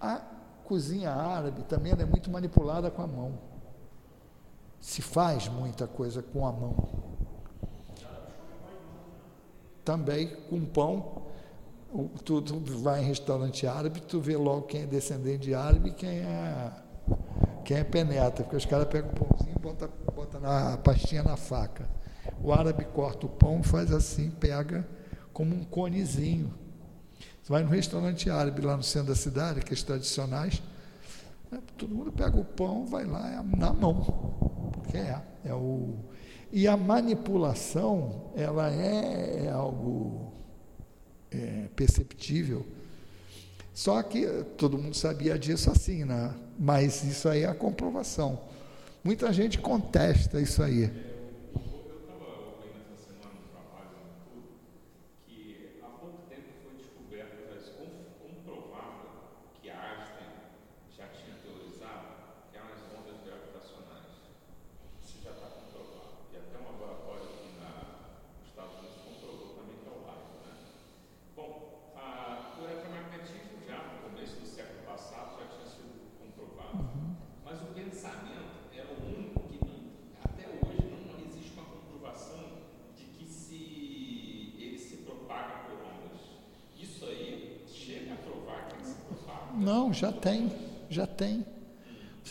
[0.00, 0.22] A
[0.64, 3.38] cozinha árabe também é muito manipulada com a mão.
[4.80, 6.74] Se faz muita coisa com a mão.
[9.84, 11.22] Também com pão.
[12.24, 15.92] Tu, tu vai em restaurante árabe, tu vê logo quem é descendente de árabe e
[15.92, 16.72] quem é,
[17.66, 19.90] quem é penetra, porque os caras pegam o pãozinho e botam
[20.42, 21.88] a pastinha na faca.
[22.42, 24.86] O árabe corta o pão, faz assim, pega
[25.32, 26.52] como um conezinho.
[27.42, 30.62] Você vai no restaurante árabe lá no centro da cidade, aqueles tradicionais,
[31.50, 35.96] né, todo mundo pega o pão, vai lá é na mão, porque é, é o
[36.52, 40.34] e a manipulação ela é, é algo
[41.30, 42.66] é, perceptível.
[43.72, 44.26] Só que
[44.58, 46.34] todo mundo sabia disso assim, né?
[46.58, 48.38] Mas isso aí é a comprovação.
[49.04, 50.90] Muita gente contesta isso aí.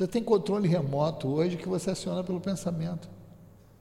[0.01, 3.07] Você tem controle remoto hoje que você aciona pelo pensamento.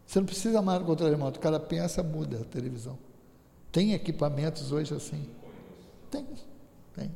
[0.04, 1.38] Você não precisa mais do controle remoto.
[1.38, 2.98] O cara pensa, muda a televisão.
[3.72, 5.26] Tem equipamentos hoje assim?
[6.10, 6.26] Tem,
[6.94, 7.10] tem.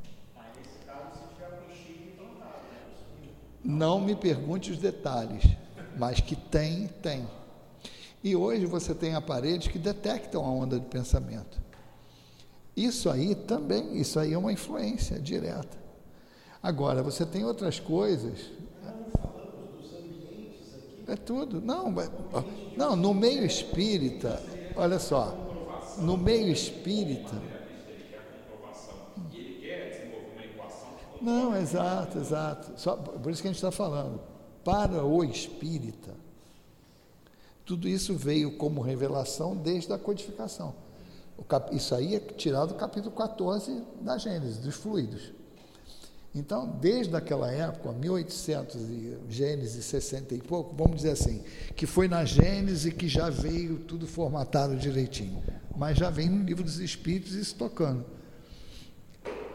[3.62, 5.44] Não me pergunte os detalhes,
[5.98, 7.28] mas que tem, tem.
[8.22, 11.60] E hoje você tem aparelhos que detectam a onda de pensamento.
[12.74, 15.76] Isso aí também, isso aí é uma influência direta.
[16.62, 18.63] Agora, você tem outras coisas.
[21.06, 21.60] É tudo.
[21.60, 21.92] Não,
[22.76, 24.42] não, no meio espírita,
[24.74, 25.34] olha só,
[25.98, 27.34] no meio espírita.
[31.20, 32.72] Não, exato, exato.
[32.78, 34.20] Só, por isso que a gente está falando.
[34.62, 36.14] Para o espírita,
[37.64, 40.74] tudo isso veio como revelação desde a codificação.
[41.72, 45.32] Isso aí é tirado do capítulo 14 da Gênesis, dos fluidos.
[46.34, 51.44] Então, desde aquela época, 1800 e Gênesis 60 e pouco, vamos dizer assim,
[51.76, 55.40] que foi na Gênesis que já veio tudo formatado direitinho,
[55.76, 58.04] mas já vem no livro dos Espíritos isso tocando.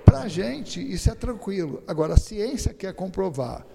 [0.05, 1.83] Para a gente, isso é tranquilo.
[1.85, 3.65] Agora, a ciência quer comprovar.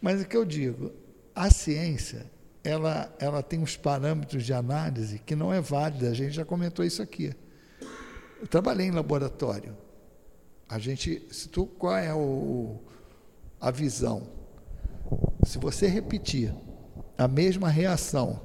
[0.00, 0.90] Mas o que eu digo,
[1.32, 2.26] a ciência,
[2.64, 6.84] ela, ela tem uns parâmetros de análise que não é válida, a gente já comentou
[6.84, 7.32] isso aqui.
[8.40, 9.76] Eu trabalhei em laboratório.
[10.68, 12.78] A gente, se tu, qual é o,
[13.60, 14.26] a visão?
[15.44, 16.54] Se você repetir
[17.18, 18.40] a mesma reação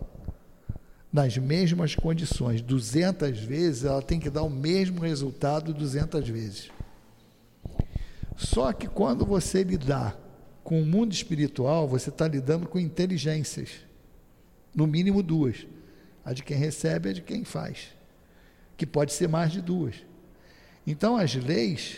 [1.11, 6.69] nas mesmas condições 200 vezes, ela tem que dar o mesmo resultado 200 vezes.
[8.35, 10.15] Só que quando você lidar
[10.63, 13.69] com o mundo espiritual, você está lidando com inteligências,
[14.75, 15.65] no mínimo duas:
[16.23, 17.95] a de quem recebe e a de quem faz,
[18.75, 19.95] que pode ser mais de duas.
[20.85, 21.97] Então, as leis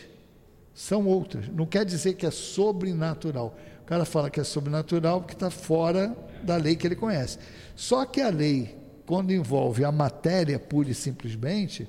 [0.80, 1.50] são outras.
[1.50, 3.54] Não quer dizer que é sobrenatural.
[3.82, 7.38] O cara fala que é sobrenatural porque está fora da lei que ele conhece.
[7.76, 11.86] Só que a lei, quando envolve a matéria pura e simplesmente,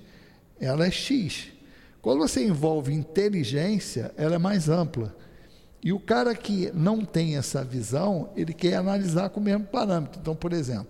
[0.61, 1.53] ela é X.
[2.03, 5.17] Quando você envolve inteligência, ela é mais ampla.
[5.81, 10.21] E o cara que não tem essa visão, ele quer analisar com o mesmo parâmetro.
[10.21, 10.89] Então, por exemplo,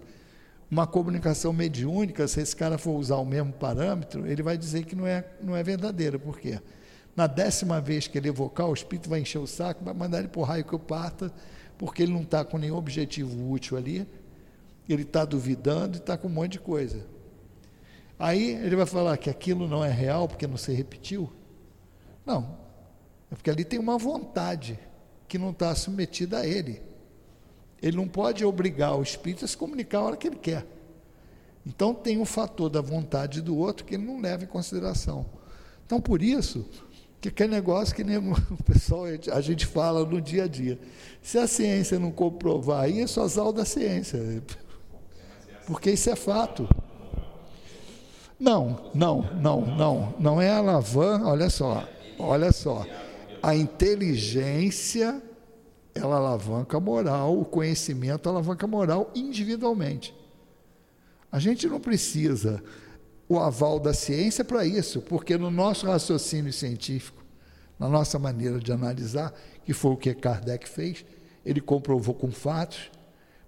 [0.70, 4.96] uma comunicação mediúnica, se esse cara for usar o mesmo parâmetro, ele vai dizer que
[4.96, 6.18] não é, não é verdadeira.
[6.18, 6.58] Por quê?
[7.20, 10.28] Na décima vez que ele evocar, o espírito vai encher o saco, vai mandar ele
[10.28, 11.30] por raio que eu parta,
[11.76, 14.08] porque ele não está com nenhum objetivo útil ali,
[14.88, 17.04] ele está duvidando e está com um monte de coisa.
[18.18, 21.30] Aí ele vai falar que aquilo não é real porque não se repetiu.
[22.24, 22.56] Não,
[23.30, 24.78] é porque ali tem uma vontade
[25.28, 26.80] que não está submetida a ele.
[27.82, 30.66] Ele não pode obrigar o espírito a se comunicar a hora que ele quer.
[31.66, 35.26] Então tem o fator da vontade do outro que ele não leva em consideração.
[35.84, 36.64] Então, por isso,
[37.20, 40.78] que aquele negócio que nem o pessoal, a gente fala no dia a dia.
[41.20, 44.42] Se a ciência não comprovar isso, azar da ciência.
[45.66, 46.68] Porque isso é fato.
[48.38, 50.14] Não, não, não, não.
[50.18, 51.86] Não é alavanca, olha só,
[52.18, 52.86] olha só.
[53.42, 55.22] A inteligência,
[55.94, 60.14] ela alavanca a moral, o conhecimento alavanca a moral individualmente.
[61.30, 62.62] A gente não precisa
[63.30, 67.24] o aval da ciência para isso, porque no nosso raciocínio científico,
[67.78, 69.32] na nossa maneira de analisar,
[69.64, 71.04] que foi o que Kardec fez,
[71.46, 72.90] ele comprovou com fatos.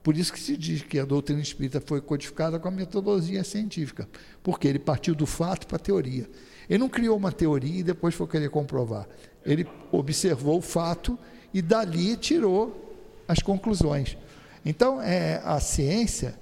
[0.00, 4.08] Por isso que se diz que a doutrina espírita foi codificada com a metodologia científica,
[4.40, 6.30] porque ele partiu do fato para a teoria.
[6.70, 9.08] Ele não criou uma teoria e depois foi querer comprovar.
[9.44, 11.18] Ele observou o fato
[11.52, 12.94] e dali tirou
[13.26, 14.16] as conclusões.
[14.64, 16.40] Então, é, a ciência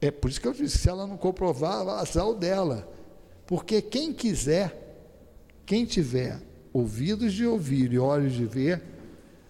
[0.00, 2.90] é por isso que eu disse, se ela não comprovar, azar dela.
[3.46, 4.96] Porque quem quiser,
[5.66, 6.40] quem tiver
[6.72, 8.82] ouvidos de ouvir e olhos de ver,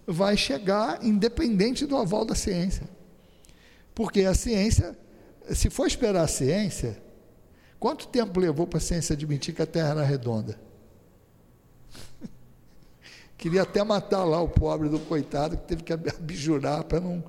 [0.07, 2.89] vai chegar independente do aval da ciência.
[3.95, 4.99] Porque a ciência,
[5.53, 7.01] se for esperar a ciência,
[7.79, 10.59] quanto tempo levou para a ciência admitir que a Terra era redonda?
[13.39, 17.23] Queria até matar lá o pobre do coitado que teve que abjurar para não.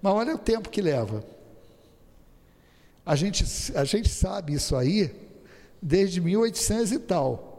[0.00, 1.22] Mas olha o tempo que leva.
[3.04, 3.44] A gente,
[3.74, 5.12] a gente sabe isso aí
[5.80, 7.52] desde 1800 e tal.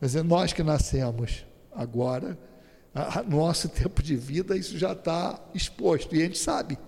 [0.00, 2.36] Quer dizer, nós que nascemos agora,
[2.92, 6.78] a, a nosso tempo de vida, isso já está exposto e a gente sabe.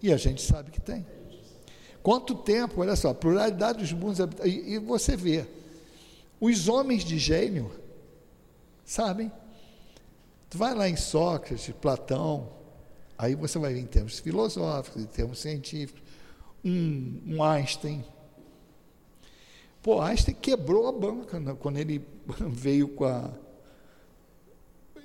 [0.00, 1.04] E a gente sabe que tem.
[2.02, 5.44] Quanto tempo, olha só, pluralidade dos mundos, e, e você vê,
[6.40, 7.70] os homens de gênio
[8.84, 9.30] sabem.
[10.48, 12.57] Tu vai lá em Sócrates, Platão,
[13.18, 16.00] aí você vai ver em termos filosóficos, em termos científicos,
[16.64, 18.04] um, um Einstein.
[19.82, 22.00] Pô, Einstein quebrou a banca né, quando ele
[22.48, 23.30] veio com a.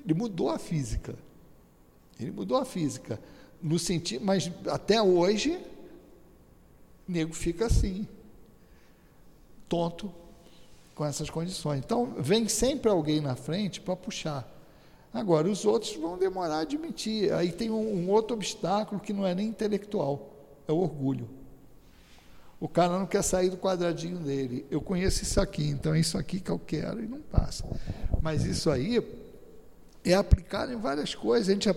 [0.06, 1.16] Ele mudou a física.
[2.20, 3.20] Ele mudou a física
[3.62, 5.58] no sentido, mas até hoje,
[7.08, 8.08] o nego fica assim,
[9.68, 10.14] tonto
[10.94, 11.80] com essas condições.
[11.80, 14.53] Então, vem sempre alguém na frente para puxar.
[15.14, 17.32] Agora, os outros vão demorar a admitir.
[17.34, 20.34] Aí tem um, um, outro obstáculo que não é nem intelectual,
[20.68, 21.30] é o orgulho.
[22.60, 24.66] O cara não quer sair do quadradinho dele.
[24.72, 27.64] Eu conheço isso aqui, então é isso aqui que eu quero e não passa.
[28.22, 29.06] Mas isso aí
[30.04, 31.50] é aplicado em várias coisas.
[31.50, 31.70] A gente,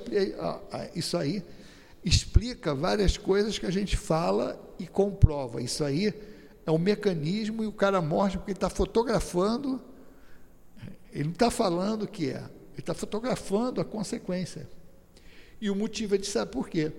[0.95, 1.43] isso aí
[2.05, 5.61] explica várias coisas que a gente fala e comprova.
[5.61, 6.15] Isso aí
[6.65, 9.81] é um mecanismo e o cara mostra porque ele está fotografando,
[11.13, 12.43] ele não está falando o que é,
[12.77, 14.69] ele está fotografando a consequência.
[15.61, 16.93] E o motivo é de saber por quê.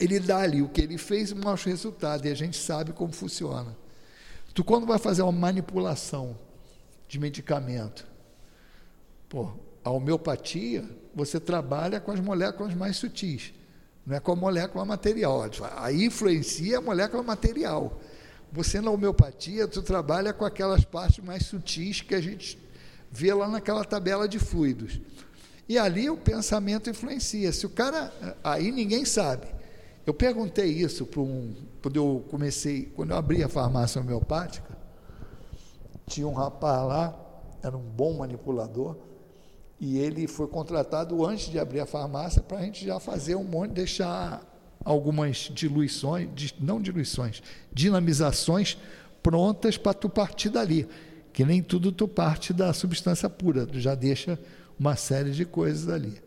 [0.00, 2.92] Ele dá ali o que ele fez e mostra o resultado, e a gente sabe
[2.92, 3.76] como funciona.
[4.52, 6.36] Tu, quando vai fazer uma manipulação
[7.06, 8.06] de medicamento,
[9.28, 9.52] pô,
[9.84, 10.84] a homeopatia,
[11.14, 13.52] você trabalha com as moléculas mais sutis
[14.06, 15.44] não é com a molécula material.
[15.78, 18.00] Aí influencia a molécula material.
[18.52, 22.56] Você na homeopatia, tu trabalha com aquelas partes mais sutis que a gente
[23.16, 25.00] vê lá naquela tabela de fluidos.
[25.66, 27.50] E ali o pensamento influencia.
[27.50, 28.12] Se o cara.
[28.44, 29.46] Aí ninguém sabe.
[30.04, 31.54] Eu perguntei isso para um.
[31.82, 34.76] Quando eu comecei, quando eu abri a farmácia homeopática,
[36.06, 37.18] tinha um rapaz lá,
[37.62, 38.96] era um bom manipulador,
[39.80, 43.44] e ele foi contratado antes de abrir a farmácia para a gente já fazer um
[43.44, 44.42] monte, deixar
[44.84, 47.42] algumas diluições, não diluições,
[47.72, 48.78] dinamizações
[49.22, 50.88] prontas para tu partir dali.
[51.36, 54.38] Que nem tudo tu parte da substância pura, tu já deixa
[54.80, 56.18] uma série de coisas ali.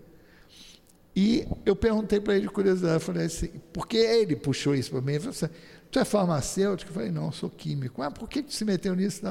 [1.15, 4.91] E eu perguntei para ele de curiosidade, eu falei assim, por que ele puxou isso
[4.91, 5.13] para mim?
[5.13, 5.49] Ele falou assim,
[5.89, 6.91] tu é farmacêutico?
[6.91, 8.03] Eu falei, não, eu sou químico.
[8.03, 9.23] Ah, por que tu se meteu nisso?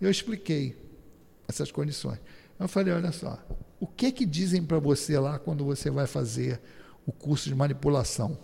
[0.00, 0.76] Eu expliquei
[1.48, 2.20] essas condições.
[2.56, 3.44] Eu falei, olha só,
[3.80, 6.60] o que que dizem para você lá quando você vai fazer
[7.04, 8.38] o curso de manipulação?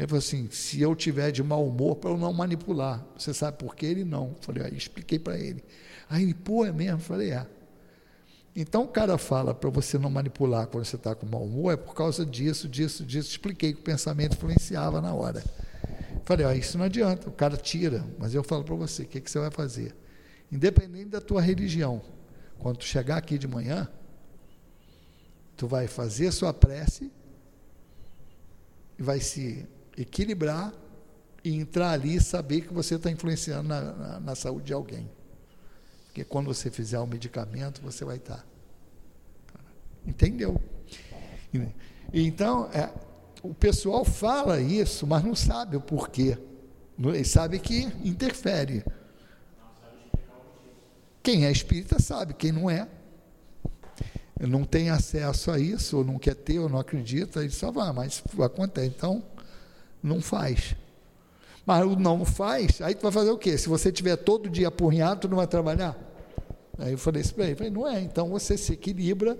[0.00, 3.04] Ele falou assim, se eu tiver de mau humor para eu não manipular.
[3.18, 4.28] Você sabe por que ele não?
[4.28, 5.62] Eu falei, aí expliquei para ele.
[6.08, 6.96] Aí ele, pô, é mesmo?
[6.96, 7.46] Eu falei, é.
[8.56, 11.76] Então o cara fala para você não manipular quando você está com mau humor, é
[11.76, 13.28] por causa disso, disso, disso.
[13.28, 15.44] Expliquei que o pensamento influenciava na hora.
[16.24, 19.20] Falei, ó, isso não adianta, o cara tira, mas eu falo para você, o que,
[19.20, 19.94] que você vai fazer?
[20.50, 22.00] Independente da tua religião,
[22.58, 23.86] quando tu chegar aqui de manhã,
[25.58, 27.12] tu vai fazer a sua prece
[28.98, 29.68] e vai se
[30.00, 30.72] equilibrar
[31.44, 35.10] e entrar ali e saber que você está influenciando na, na, na, saúde de alguém.
[36.06, 38.44] Porque quando você fizer o medicamento, você vai estar.
[39.52, 39.60] Tá.
[40.06, 40.60] Entendeu?
[42.12, 42.90] Então, é,
[43.42, 46.36] o pessoal fala isso, mas não sabe o porquê.
[46.98, 48.84] Ele sabe que interfere.
[51.22, 52.88] Quem é espírita sabe, quem não é,
[54.38, 57.92] não tem acesso a isso, ou não quer ter, ou não acredita, ele só vai,
[57.92, 58.88] mas acontece.
[58.88, 59.22] Então,
[60.02, 60.74] não faz.
[61.64, 63.56] Mas o não faz, aí tu vai fazer o quê?
[63.56, 65.96] Se você tiver todo dia apurrinhado, tu não vai trabalhar?
[66.78, 69.38] Aí eu falei isso para ele, não é, então você se equilibra,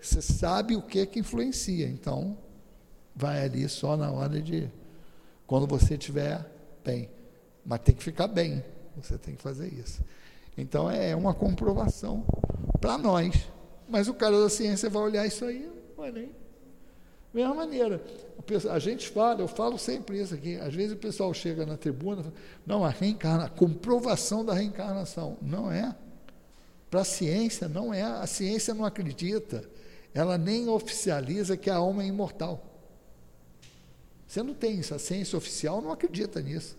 [0.00, 2.36] você sabe o que é que influencia, então
[3.14, 4.70] vai ali só na hora de,
[5.46, 6.46] quando você estiver
[6.84, 7.10] bem,
[7.64, 8.62] mas tem que ficar bem,
[8.96, 10.00] você tem que fazer isso.
[10.56, 12.24] Então é uma comprovação
[12.80, 13.46] para nós.
[13.88, 16.30] Mas o cara da ciência vai olhar isso aí, não vai nem.
[17.36, 18.02] Mesma maneira.
[18.70, 20.56] A gente fala, eu falo sempre isso aqui.
[20.56, 22.34] Às vezes o pessoal chega na tribuna, fala,
[22.64, 25.36] não, a reencarnação, a comprovação da reencarnação.
[25.42, 25.94] Não é.
[26.90, 28.00] Para a ciência, não é.
[28.00, 29.68] A ciência não acredita.
[30.14, 32.64] Ela nem oficializa que a alma é imortal.
[34.26, 34.94] Você não tem isso.
[34.94, 36.74] A ciência oficial não acredita nisso.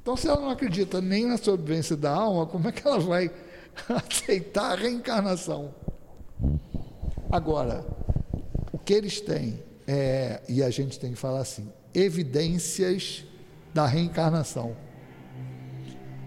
[0.00, 3.28] Então, se ela não acredita nem na sobrevivência da alma, como é que ela vai
[3.90, 5.74] aceitar a reencarnação?
[7.28, 7.84] Agora,
[8.86, 13.24] que eles têm, é, e a gente tem que falar assim, evidências
[13.74, 14.74] da reencarnação.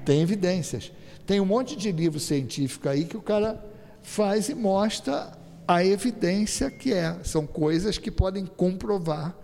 [0.06, 0.92] Tem evidências.
[1.26, 3.64] Tem um monte de livro científico aí que o cara
[4.04, 5.32] faz e mostra
[5.68, 7.18] a evidência que é.
[7.24, 9.36] São coisas que podem comprovar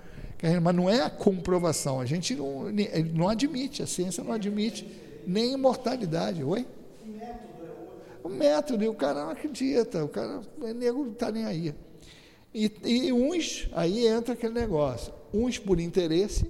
[0.62, 2.00] mas não é a comprovação.
[2.00, 2.66] A gente não,
[3.14, 4.88] não admite, a ciência não admite
[5.26, 6.44] nem imortalidade.
[6.44, 6.68] Oi?
[8.24, 11.76] O método, e o cara não acredita, o cara, o nego não está nem aí.
[12.58, 16.50] E, e uns, aí entra aquele negócio, uns por interesse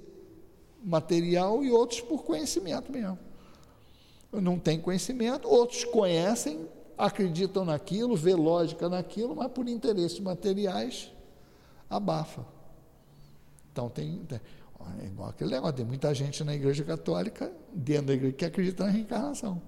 [0.80, 3.18] material e outros por conhecimento mesmo.
[4.30, 11.10] Não tem conhecimento, outros conhecem, acreditam naquilo, vê lógica naquilo, mas por interesses materiais
[11.90, 12.46] abafa.
[13.72, 14.40] Então tem, tem
[15.02, 18.84] é igual aquele negócio, tem muita gente na igreja católica, dentro da igreja, que acredita
[18.84, 19.60] na reencarnação.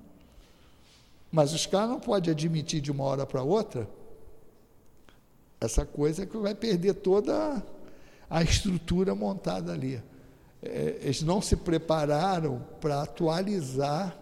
[1.32, 3.88] Mas os caras não podem admitir de uma hora para outra
[5.60, 7.62] essa coisa que vai perder toda
[8.28, 10.02] a estrutura montada ali.
[10.62, 14.16] É, eles não se prepararam para atualizar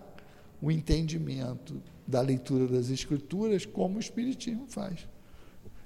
[0.60, 5.06] o entendimento da leitura das escrituras como o Espiritismo faz.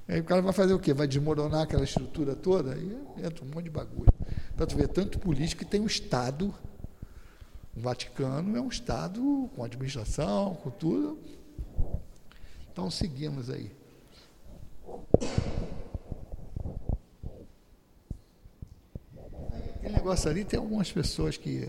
[0.06, 0.92] Aí o cara vai fazer o quê?
[0.92, 2.74] Vai desmoronar aquela estrutura toda?
[2.74, 4.12] Aí entra um monte de bagulho.
[4.56, 6.52] Para tu ver, tanto político que tem um Estado,
[7.76, 11.18] o Vaticano é um Estado com administração, com tudo.
[12.72, 13.70] Então seguimos aí.
[19.90, 21.68] Aquele negócio ali tem algumas pessoas que,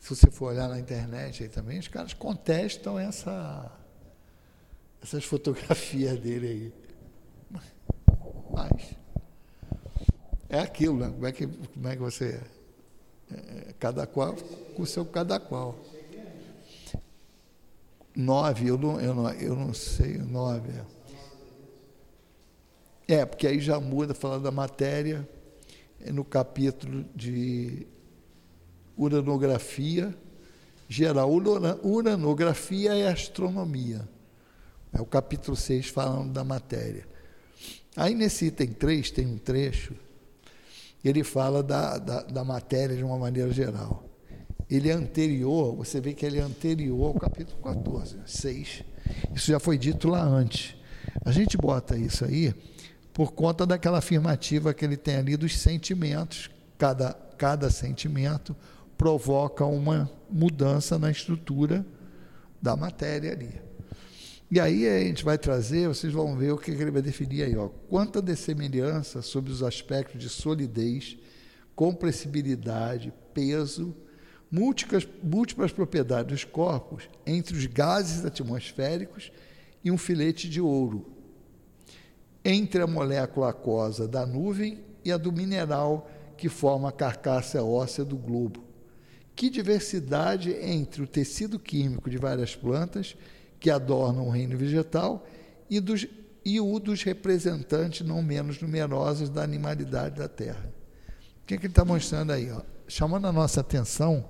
[0.00, 3.70] se você for olhar na internet aí também, os caras contestam essa,
[5.00, 6.72] essas fotografias dele aí.
[8.50, 8.96] Mas
[10.48, 11.08] é aquilo, né?
[11.08, 12.40] Como é que, como é que você.
[13.30, 14.34] É, cada qual
[14.74, 15.78] com o seu cada qual.
[18.14, 20.70] Nove, eu não, eu não, eu não sei, nove.
[23.08, 23.14] É.
[23.14, 25.28] é, porque aí já muda, falando da matéria,
[26.12, 27.86] no capítulo de
[28.96, 30.14] uranografia
[30.88, 31.30] geral.
[31.82, 34.08] Uranografia é astronomia.
[34.92, 37.06] É o capítulo 6 falando da matéria.
[37.96, 39.94] Aí nesse item 3 tem um trecho,
[41.04, 44.04] ele fala da, da, da, matéria de uma maneira geral.
[44.68, 48.84] Ele é anterior, você vê que ele é anterior ao capítulo 14, 6.
[49.34, 50.74] Isso já foi dito lá antes.
[51.24, 52.52] A gente bota isso aí
[53.16, 56.50] por conta daquela afirmativa que ele tem ali dos sentimentos.
[56.76, 58.54] Cada, cada sentimento
[58.98, 61.86] provoca uma mudança na estrutura
[62.60, 63.58] da matéria ali.
[64.50, 67.56] E aí a gente vai trazer, vocês vão ver o que ele vai definir aí,
[67.56, 67.68] ó.
[67.88, 71.16] Quanta dessemelhança sobre os aspectos de solidez,
[71.74, 73.96] compressibilidade, peso,
[74.50, 79.32] múltiplas, múltiplas propriedades dos corpos entre os gases atmosféricos
[79.82, 81.15] e um filete de ouro,
[82.48, 88.04] entre a molécula aquosa da nuvem e a do mineral que forma a carcaça óssea
[88.04, 88.62] do globo.
[89.34, 93.16] Que diversidade entre o tecido químico de várias plantas
[93.58, 95.26] que adornam o reino vegetal
[95.68, 96.06] e, dos,
[96.44, 100.72] e o dos representantes não menos numerosos da animalidade da terra.
[101.42, 102.48] O que, é que ele está mostrando aí?
[102.52, 102.62] Ó?
[102.86, 104.24] Chamando a nossa atenção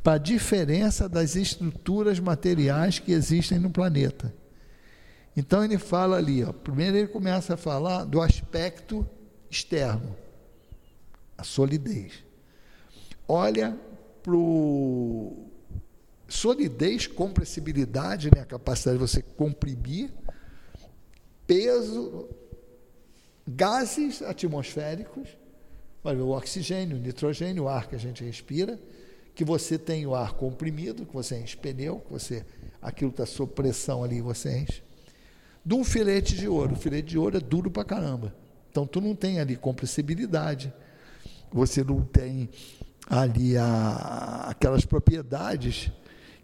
[0.00, 4.32] para a diferença das estruturas materiais que existem no planeta.
[5.36, 9.06] Então ele fala ali, ó, primeiro ele começa a falar do aspecto
[9.50, 10.14] externo,
[11.36, 12.24] a solidez.
[13.26, 13.78] Olha
[14.22, 15.48] para o
[16.28, 18.42] solidez, compressibilidade, né?
[18.42, 20.10] a capacidade de você comprimir,
[21.46, 22.28] peso,
[23.46, 25.28] gases atmosféricos,
[26.04, 28.78] o oxigênio, o nitrogênio, o ar que a gente respira,
[29.34, 32.44] que você tem o ar comprimido, que você enche pneu, que você,
[32.80, 34.82] aquilo está sob pressão ali, você enche.
[35.64, 36.72] De um filete de ouro.
[36.72, 38.34] O filete de ouro é duro para caramba.
[38.70, 40.72] Então, tu não tem ali compressibilidade,
[41.52, 42.48] você não tem
[43.06, 45.90] ali a, aquelas propriedades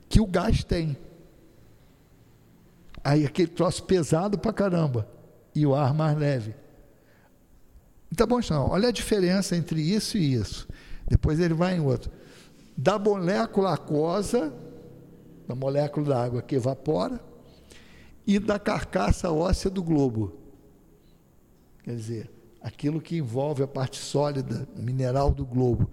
[0.08, 0.96] que o gás tem.
[3.02, 5.08] Aí aquele troço pesado para caramba
[5.54, 6.54] e o ar mais leve.
[8.16, 10.68] Tá bom, então, olha a diferença entre isso e isso.
[11.06, 12.10] Depois ele vai em outro.
[12.76, 14.52] Da molécula aquosa,
[15.46, 17.20] da molécula da água que evapora,
[18.28, 20.36] e da carcaça óssea do globo.
[21.82, 25.90] Quer dizer, aquilo que envolve a parte sólida, mineral do globo.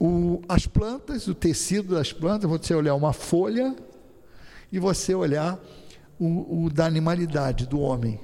[0.00, 3.76] O, as plantas, o tecido das plantas, você olhar uma folha
[4.72, 5.60] e você olhar
[6.18, 8.18] o, o da animalidade, do homem,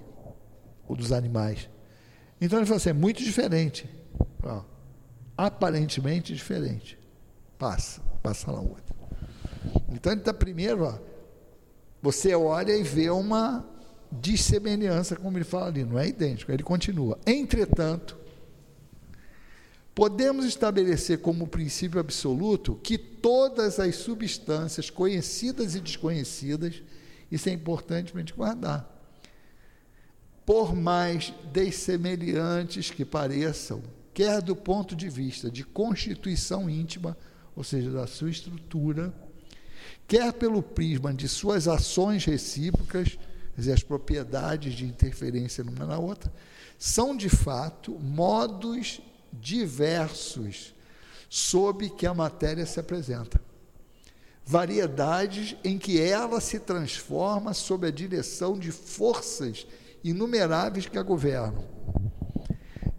[0.88, 1.68] ou dos animais.
[2.40, 3.86] Então ele falou assim, é muito diferente.
[4.42, 4.62] Ó,
[5.36, 6.98] aparentemente diferente.
[7.58, 8.96] Passa, passa lá outra.
[9.92, 11.07] Então ele está primeiro, ó,
[12.00, 13.64] você olha e vê uma
[14.10, 16.50] dissemelhança, como ele fala ali, não é idêntico.
[16.50, 17.18] Ele continua.
[17.26, 18.16] Entretanto,
[19.94, 26.82] podemos estabelecer como princípio absoluto que todas as substâncias conhecidas e desconhecidas,
[27.30, 28.96] isso é importante para a gente guardar,
[30.46, 33.82] por mais dessemelhantes que pareçam,
[34.14, 37.16] quer do ponto de vista de constituição íntima,
[37.54, 39.12] ou seja, da sua estrutura,
[40.06, 43.18] quer pelo prisma de suas ações recíprocas,
[43.56, 46.32] dizer, as propriedades de interferência numa na outra,
[46.78, 49.00] são de fato modos
[49.32, 50.74] diversos
[51.28, 53.40] sob que a matéria se apresenta.
[54.44, 59.66] Variedades em que ela se transforma sob a direção de forças
[60.02, 61.64] inumeráveis que a governam.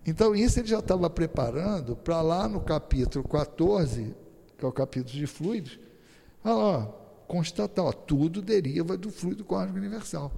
[0.06, 4.16] Então, isso ele já estava preparando para lá no capítulo 14,
[4.58, 5.80] que é o capítulo de fluidos,
[6.44, 6.82] ó,
[7.28, 10.32] constatar, ó, tudo deriva do fluido cósmico universal.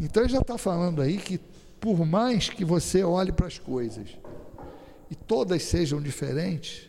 [0.00, 1.38] Então ele já está falando aí que
[1.80, 4.10] por mais que você olhe para as coisas
[5.10, 6.88] e todas sejam diferentes,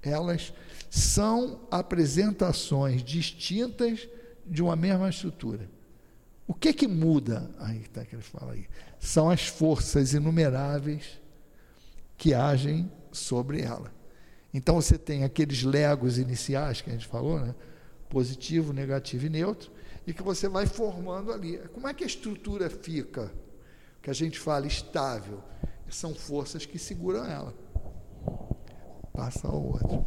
[0.00, 0.52] elas
[0.88, 4.08] são apresentações distintas
[4.46, 5.68] de uma mesma estrutura.
[6.46, 7.50] O que que muda?
[7.58, 8.66] Aí que ele fala aí.
[9.00, 11.20] São as forças inumeráveis
[12.16, 13.93] que agem sobre ela.
[14.54, 17.54] Então você tem aqueles legos iniciais que a gente falou, né?
[18.08, 19.72] positivo, negativo e neutro,
[20.06, 21.58] e que você vai formando ali.
[21.72, 23.32] Como é que a estrutura fica?
[24.00, 25.42] Que a gente fala estável.
[25.90, 27.52] São forças que seguram ela.
[29.12, 30.06] Passa ao outro.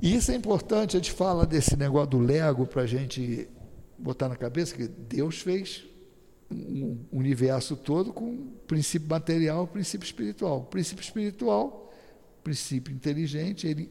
[0.00, 3.48] E isso é importante, a gente fala desse negócio do Lego para a gente
[3.98, 5.84] botar na cabeça que Deus fez
[6.50, 10.58] um universo todo com princípio material, princípio espiritual.
[10.58, 11.83] O princípio espiritual,
[12.44, 13.90] princípio inteligente, ele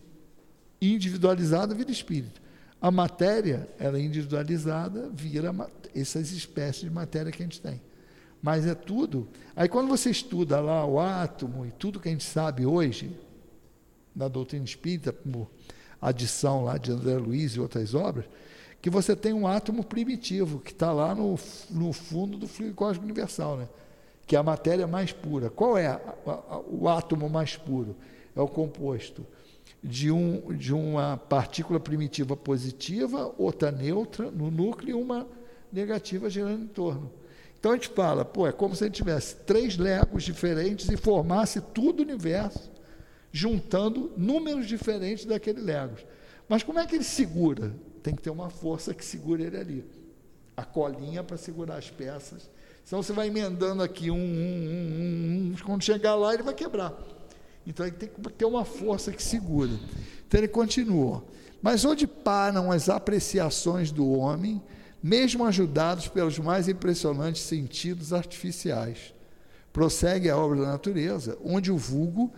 [0.79, 2.41] individualizado vira espírito.
[2.79, 5.53] A matéria, ela é individualizada, vira
[5.95, 7.81] essas espécies de matéria que a gente tem.
[8.41, 9.27] Mas é tudo.
[9.55, 13.17] Aí quando você estuda lá o átomo e tudo que a gente sabe hoje,
[14.13, 15.49] da doutrina espírita, como
[16.01, 18.25] adição lá de André Luiz e outras obras,
[18.81, 21.39] que você tem um átomo primitivo, que está lá no,
[21.69, 23.69] no fundo do fluido cósmico universal, né?
[24.27, 25.49] que é a matéria mais pura.
[25.49, 27.95] Qual é a, a, o átomo mais puro?
[28.35, 29.25] É o composto
[29.83, 35.27] de, um, de uma partícula primitiva positiva, outra neutra no núcleo e uma
[35.71, 37.11] negativa girando em torno.
[37.59, 40.97] Então a gente fala, pô, é como se a gente tivesse três legos diferentes e
[40.97, 42.71] formasse todo o universo,
[43.31, 46.05] juntando números diferentes daqueles legos.
[46.47, 47.73] Mas como é que ele segura?
[48.01, 49.85] Tem que ter uma força que segure ele ali.
[50.55, 52.49] A colinha para segurar as peças.
[52.83, 56.93] Senão você vai emendando aqui um, um, um, um, quando chegar lá ele vai quebrar.
[57.65, 59.71] Então ele tem que ter uma força que segura.
[60.27, 61.23] Então ele continua.
[61.61, 64.61] Mas onde param as apreciações do homem,
[65.01, 69.13] mesmo ajudados pelos mais impressionantes sentidos artificiais?
[69.71, 72.31] Prossegue a obra da natureza, onde o vulgo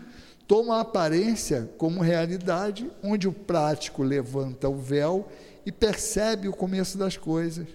[0.48, 5.28] toma a aparência como realidade, onde o prático levanta o véu
[5.66, 7.68] e percebe o começo das coisas.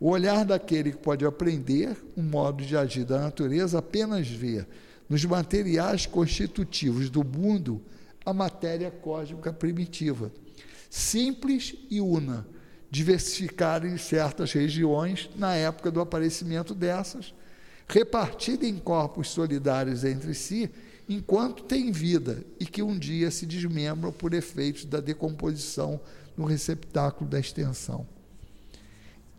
[0.00, 4.66] O olhar daquele que pode aprender um modo de agir da natureza apenas vê
[5.08, 7.82] nos materiais constitutivos do mundo
[8.24, 10.32] a matéria cósmica primitiva,
[10.90, 12.46] simples e una,
[12.90, 17.32] diversificada em certas regiões na época do aparecimento dessas,
[17.88, 20.70] repartida em corpos solidários entre si,
[21.08, 26.00] enquanto tem vida e que um dia se desmembram por efeitos da decomposição
[26.36, 28.06] no receptáculo da extensão.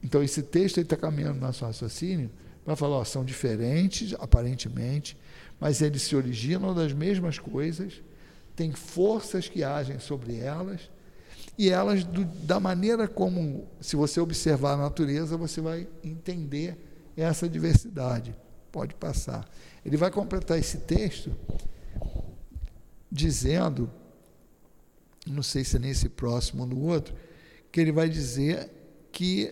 [0.02, 2.30] Então, esse texto está caminhando no nosso raciocínio
[2.64, 5.18] para falar, ó, são diferentes, aparentemente,
[5.60, 8.02] mas eles se originam das mesmas coisas,
[8.56, 10.90] têm forças que agem sobre elas,
[11.58, 16.78] e elas, do, da maneira como, se você observar a natureza, você vai entender
[17.16, 18.36] essa diversidade.
[18.72, 19.50] Pode passar.
[19.84, 21.36] Ele vai completar esse texto
[23.12, 23.90] dizendo,
[25.26, 27.16] não sei se é nesse próximo ou no outro,
[27.72, 28.70] que ele vai dizer
[29.12, 29.52] que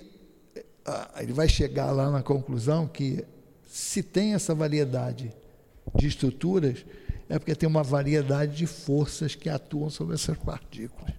[0.85, 3.25] ah, ele vai chegar lá na conclusão que
[3.65, 5.33] se tem essa variedade
[5.93, 6.85] de estruturas,
[7.29, 11.13] é porque tem uma variedade de forças que atuam sobre essas partículas.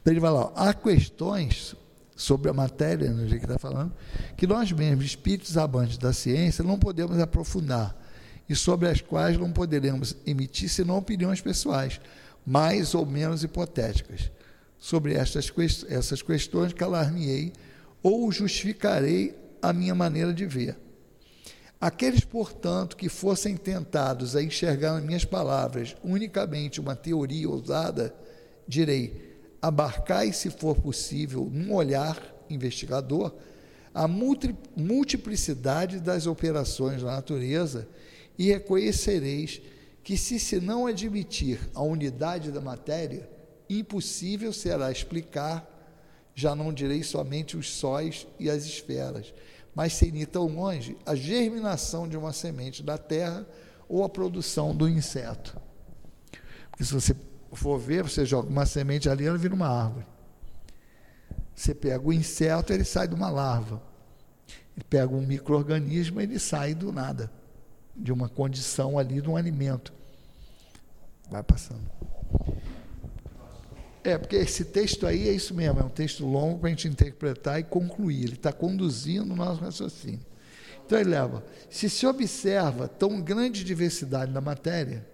[0.00, 1.74] Então ele vai lá, há questões
[2.14, 3.92] sobre a matéria, no jeito que está falando,
[4.36, 7.96] que nós mesmos, espíritos amantes da ciência, não podemos aprofundar
[8.48, 12.00] e sobre as quais não poderemos emitir senão opiniões pessoais,
[12.44, 14.30] mais ou menos hipotéticas.
[14.78, 15.52] Sobre estas
[15.88, 17.52] essas questões calar-me-ei
[18.02, 20.76] ou justificarei a minha maneira de ver.
[21.80, 28.12] Aqueles, portanto, que fossem tentados a enxergar nas minhas palavras unicamente uma teoria ousada,
[28.66, 32.20] direi: abarcai, se for possível, num olhar
[32.50, 33.32] investigador,
[33.94, 37.88] a multiplicidade das operações da natureza
[38.36, 39.60] e reconhecereis
[40.02, 43.28] que, se se não admitir a unidade da matéria,
[43.68, 45.74] impossível será explicar,
[46.34, 49.34] já não direi somente os sóis e as esferas,
[49.78, 53.46] mas sem ir tão longe, a germinação de uma semente da terra
[53.88, 55.56] ou a produção do inseto.
[56.68, 57.14] Porque se você
[57.52, 60.04] for ver, você joga uma semente ali, ela vira uma árvore.
[61.54, 63.80] Você pega o inseto, ele sai de uma larva.
[64.76, 67.30] Ele pega um microorganismo, ele sai do nada,
[67.94, 69.92] de uma condição ali de um alimento.
[71.30, 71.88] Vai passando.
[74.08, 76.88] É, porque esse texto aí é isso mesmo, é um texto longo para a gente
[76.88, 78.24] interpretar e concluir.
[78.24, 80.24] Ele está conduzindo o nosso raciocínio.
[80.86, 85.06] Então ele leva, se se observa tão grande diversidade na matéria,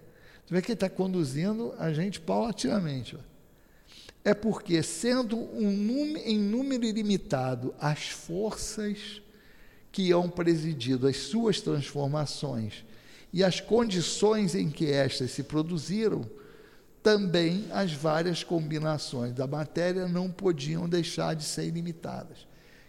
[0.45, 3.17] você vê que ele está conduzindo a gente paulatinamente.
[4.23, 9.21] É porque, sendo um em número ilimitado as forças
[9.91, 12.85] que hão presidido as suas transformações
[13.33, 16.25] e as condições em que estas se produziram,
[17.05, 22.39] também as várias combinações da matéria não podiam deixar de ser ilimitadas.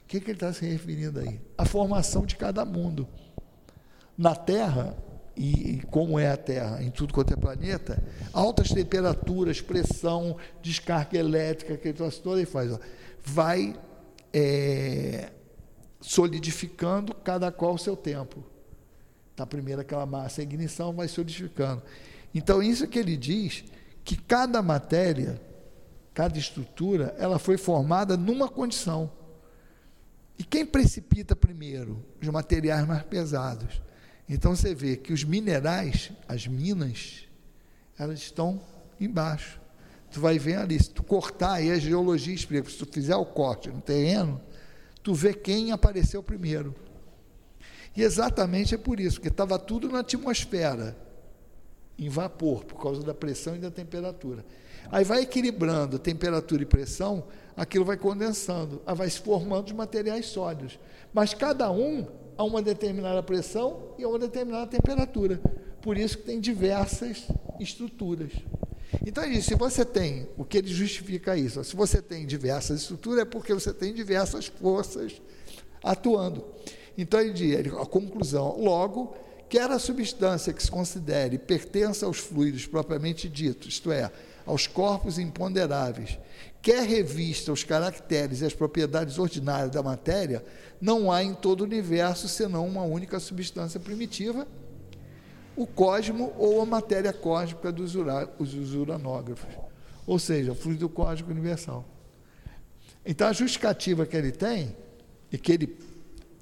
[0.05, 1.39] O que, que ele está se referindo aí?
[1.59, 3.07] A formação de cada mundo.
[4.17, 4.97] Na Terra,
[5.37, 8.03] e, como é a Terra em tudo quanto é planeta,
[8.33, 12.79] altas temperaturas, pressão, descarga elétrica, que ele trouxe toda e faz, ó,
[13.23, 13.79] vai
[14.33, 15.31] é,
[16.01, 18.43] solidificando cada qual o seu tempo.
[19.37, 21.83] Na primeira, aquela massa, a ignição vai solidificando.
[22.35, 23.63] Então, isso que ele diz
[24.07, 25.43] que cada matéria,
[26.15, 29.11] cada estrutura, ela foi formada numa condição.
[30.39, 32.07] E quem precipita primeiro?
[32.23, 33.83] Os materiais mais pesados.
[34.29, 37.25] Então você vê que os minerais, as minas,
[37.99, 38.63] elas estão
[39.01, 39.61] embaixo.
[40.13, 43.27] Tu vai ver ali, se tu cortar, aí a geologia explica, se tu fizer o
[43.27, 44.41] corte no terreno,
[45.03, 46.73] tu vê quem apareceu primeiro.
[47.97, 50.97] E exatamente é por isso, porque estava tudo na atmosfera
[51.99, 54.45] em vapor, por causa da pressão e da temperatura.
[54.91, 57.25] Aí vai equilibrando temperatura e pressão,
[57.57, 60.79] aquilo vai condensando, aí vai se formando os materiais sólidos.
[61.13, 65.41] Mas cada um a uma determinada pressão e a uma determinada temperatura.
[65.81, 67.27] Por isso que tem diversas
[67.59, 68.33] estruturas.
[69.05, 69.49] Então, é isso.
[69.49, 71.63] Se você tem, o que ele justifica isso?
[71.65, 75.21] Se você tem diversas estruturas, é porque você tem diversas forças
[75.83, 76.45] atuando.
[76.97, 79.15] Então, ele diz, a conclusão, logo,
[79.49, 84.11] quer a substância que se considere pertença aos fluidos propriamente ditos, isto é,
[84.45, 86.19] aos corpos imponderáveis,
[86.63, 90.45] quer revista os caracteres e as propriedades ordinárias da matéria,
[90.81, 94.47] não há em todo o universo senão uma única substância primitiva,
[95.57, 97.95] o cosmo ou a matéria cósmica dos,
[98.75, 99.55] uranógrafos,
[100.07, 101.85] ou seja, o fluido cósmico universal.
[103.05, 104.77] Então, a justificativa que ele tem,
[105.31, 105.79] e que ele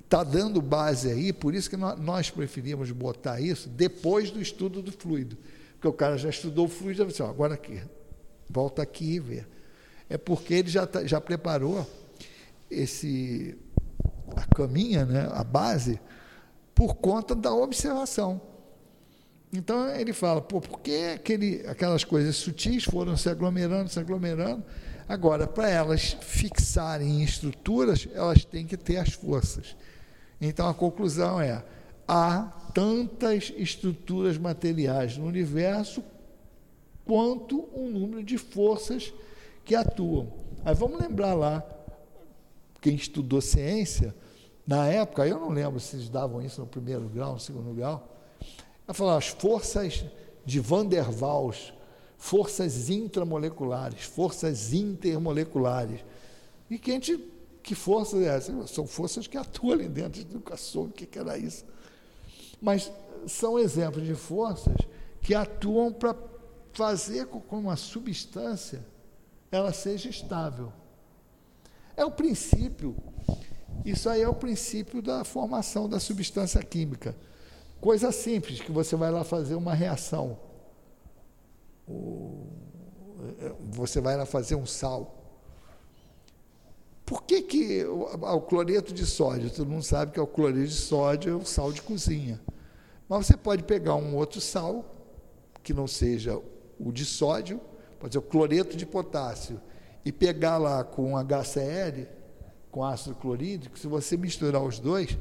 [0.05, 4.93] está dando base aí, por isso que nós preferimos botar isso depois do estudo do
[4.93, 5.37] fluido.
[5.75, 7.83] Porque o cara já estudou o fluido, já disse, ó, agora aqui,
[8.49, 9.45] volta aqui e vê.
[10.09, 11.87] É porque ele já, tá, já preparou
[12.71, 13.57] esse
[14.37, 16.01] a caminha, né, a base,
[16.75, 18.41] por conta da observação.
[19.53, 24.65] Então ele fala, pô, por que aquele, aquelas coisas sutis foram se aglomerando, se aglomerando?
[25.09, 29.77] Agora, para elas fixarem em estruturas, elas têm que ter as forças.
[30.41, 31.65] Então a conclusão é:
[32.07, 36.03] há tantas estruturas materiais no universo
[37.05, 39.13] quanto um número de forças
[39.65, 40.33] que atuam.
[40.65, 41.65] Aí vamos lembrar lá,
[42.81, 44.15] quem estudou ciência,
[44.67, 48.09] na época, eu não lembro se eles davam isso no primeiro grau, no segundo grau,
[48.87, 50.05] ela falou as forças
[50.45, 51.73] de Van der Waals,
[52.17, 56.01] forças intramoleculares, forças intermoleculares.
[56.71, 57.17] E que a gente
[57.65, 58.67] que forças é essa?
[58.67, 60.83] São forças que atuam ali dentro de educação.
[60.83, 61.65] O que, era isso?
[62.61, 62.93] Mas
[63.27, 64.77] são exemplos de forças
[65.23, 66.15] que atuam para
[66.75, 68.85] fazer com que uma substância
[69.51, 70.71] ela seja estável.
[71.97, 72.95] É o princípio,
[73.85, 77.17] isso aí é o princípio da formação da substância química.
[77.81, 80.39] Coisa simples, que você vai lá fazer uma reação.
[83.73, 85.24] Você vai lá fazer um sal.
[87.05, 89.51] Por que, que o, o cloreto de sódio?
[89.51, 92.41] Todo mundo sabe que é o cloreto de sódio é o sal de cozinha.
[93.09, 94.85] Mas você pode pegar um outro sal,
[95.63, 96.41] que não seja
[96.79, 97.61] o de sódio,
[98.01, 99.61] pode ser o cloreto de potássio,
[100.05, 102.07] e pegar lá com HCl,
[102.71, 105.17] com ácido clorídrico, se você misturar os dois,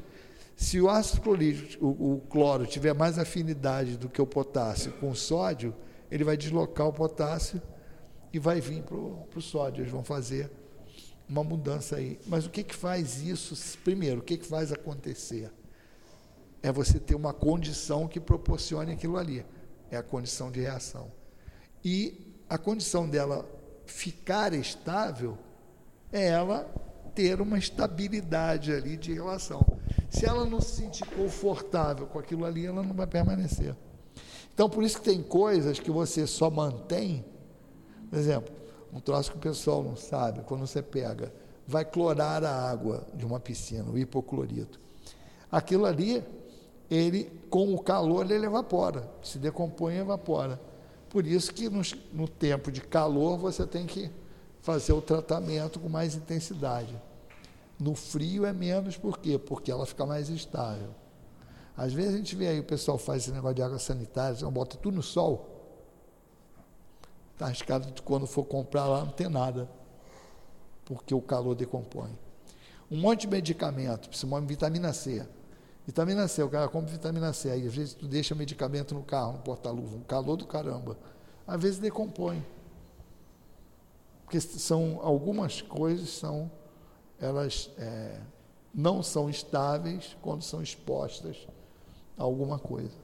[0.56, 5.10] Se o ácido clorídrico, o, o cloro, tiver mais afinidade do que o potássio com
[5.10, 5.76] o sódio,
[6.12, 7.60] ele vai deslocar o potássio
[8.32, 9.82] e vai vir para o sódio.
[9.82, 10.52] Eles vão fazer
[11.34, 12.20] uma mudança aí.
[12.28, 13.56] Mas o que, que faz isso?
[13.80, 15.52] Primeiro, o que, que faz acontecer?
[16.62, 19.44] É você ter uma condição que proporcione aquilo ali.
[19.90, 21.12] É a condição de reação.
[21.84, 23.46] E a condição dela
[23.86, 25.38] ficar estável
[26.12, 26.72] é ela
[27.16, 29.66] ter uma estabilidade ali de relação.
[30.10, 33.76] Se ela não se sentir confortável com aquilo ali, ela não vai permanecer.
[34.54, 37.26] Então, por isso que tem coisas que você só mantém,
[38.10, 38.54] por exemplo,
[38.94, 41.34] um troço que o pessoal não sabe, quando você pega,
[41.68, 44.80] vai clorar a água de uma piscina, o hipoclorito.
[45.52, 46.24] Aquilo ali,
[46.90, 50.60] ele, com o calor, ele evapora, se decompõe e evapora.
[51.10, 51.82] Por isso que no,
[52.12, 54.12] no tempo de calor você tem que
[54.62, 56.96] fazer o tratamento com mais intensidade.
[57.80, 59.38] No frio é menos, por quê?
[59.38, 60.90] Porque ela fica mais estável.
[61.76, 64.78] Às vezes a gente vê aí o pessoal faz esse negócio de água sanitária, bota
[64.78, 65.53] tudo no sol.
[67.34, 69.70] Está arriscado de quando for comprar lá não ter nada,
[70.86, 72.18] porque o calor decompõe.
[72.90, 75.28] Um monte de medicamento, principalmente vitamina C.
[75.86, 79.34] Vitamina C, o cara compra vitamina C, aí às vezes tu deixa medicamento no carro,
[79.34, 80.98] no porta-luva, um calor do caramba.
[81.46, 82.46] Às vezes decompõe.
[84.24, 86.50] Porque são algumas coisas são
[87.20, 88.20] elas é,
[88.74, 91.48] não são estáveis quando são expostas
[92.18, 92.98] a alguma coisa.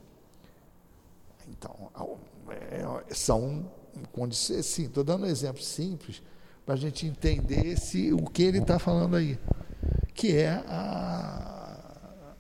[1.48, 1.92] Então,
[2.50, 3.72] é, são
[4.12, 4.66] condições.
[4.66, 6.22] Sim, estou dando um exemplo simples
[6.66, 9.40] para a gente entender esse, o que ele está falando aí,
[10.14, 10.62] que é a,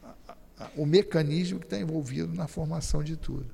[0.03, 3.47] a, a, o mecanismo que está envolvido na formação de tudo.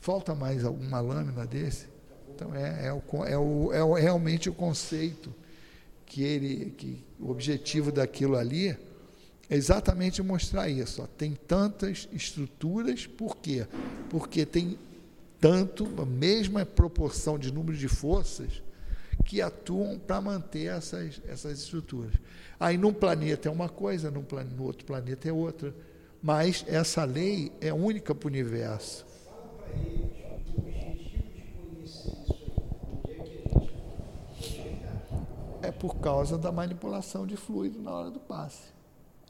[0.00, 1.86] Falta mais alguma lâmina desse?
[2.34, 5.32] Então, é, é, o, é, o, é o, realmente o conceito
[6.06, 8.70] que ele, que o objetivo daquilo ali
[9.50, 11.02] é exatamente mostrar isso.
[11.02, 11.06] Ó.
[11.06, 13.66] Tem tantas estruturas, por quê?
[14.08, 14.78] Porque tem
[15.40, 18.62] tanto, a mesma proporção de número de forças
[19.24, 22.14] que atuam para manter essas, essas estruturas.
[22.58, 25.74] Aí num planeta é uma coisa, num plan, no outro planeta é outra.
[26.20, 29.06] Mas essa lei é única para o universo.
[35.62, 38.72] É por causa da manipulação de fluido na hora do passe.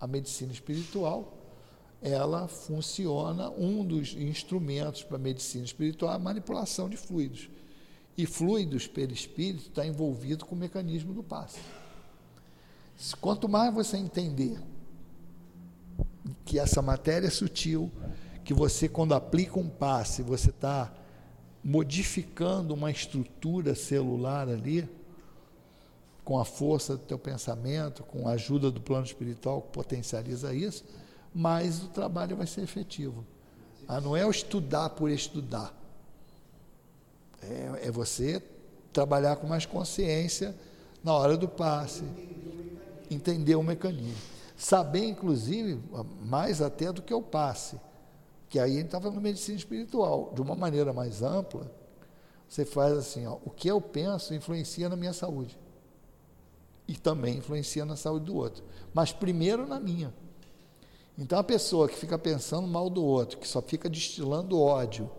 [0.01, 1.38] A medicina espiritual
[2.01, 7.49] ela funciona, um dos instrumentos para a medicina espiritual é a manipulação de fluidos.
[8.17, 11.59] E fluidos pelo espírito está envolvido com o mecanismo do passe.
[13.21, 14.59] Quanto mais você entender
[16.45, 17.91] que essa matéria é sutil,
[18.45, 20.93] que você, quando aplica um passe, você está
[21.63, 24.89] modificando uma estrutura celular ali,
[26.25, 30.85] com a força do teu pensamento, com a ajuda do plano espiritual que potencializa isso,
[31.35, 33.25] mais o trabalho vai ser efetivo.
[33.87, 35.75] Ah, não é o estudar por estudar.
[37.43, 38.43] É, é você
[38.93, 40.55] trabalhar com mais consciência
[41.03, 42.05] na hora do passe,
[43.11, 44.15] entender o mecanismo.
[44.57, 45.81] Saber, inclusive,
[46.25, 47.81] mais até do que o passe,
[48.49, 51.71] que aí a gente está falando medicina espiritual, de uma maneira mais ampla,
[52.49, 55.59] você faz assim, ó, o que eu penso influencia na minha saúde.
[56.89, 58.65] E também influencia na saúde do outro.
[58.95, 60.13] Mas primeiro na minha.
[61.19, 65.11] Então, a pessoa que fica pensando mal do outro, que só fica destilando ódio,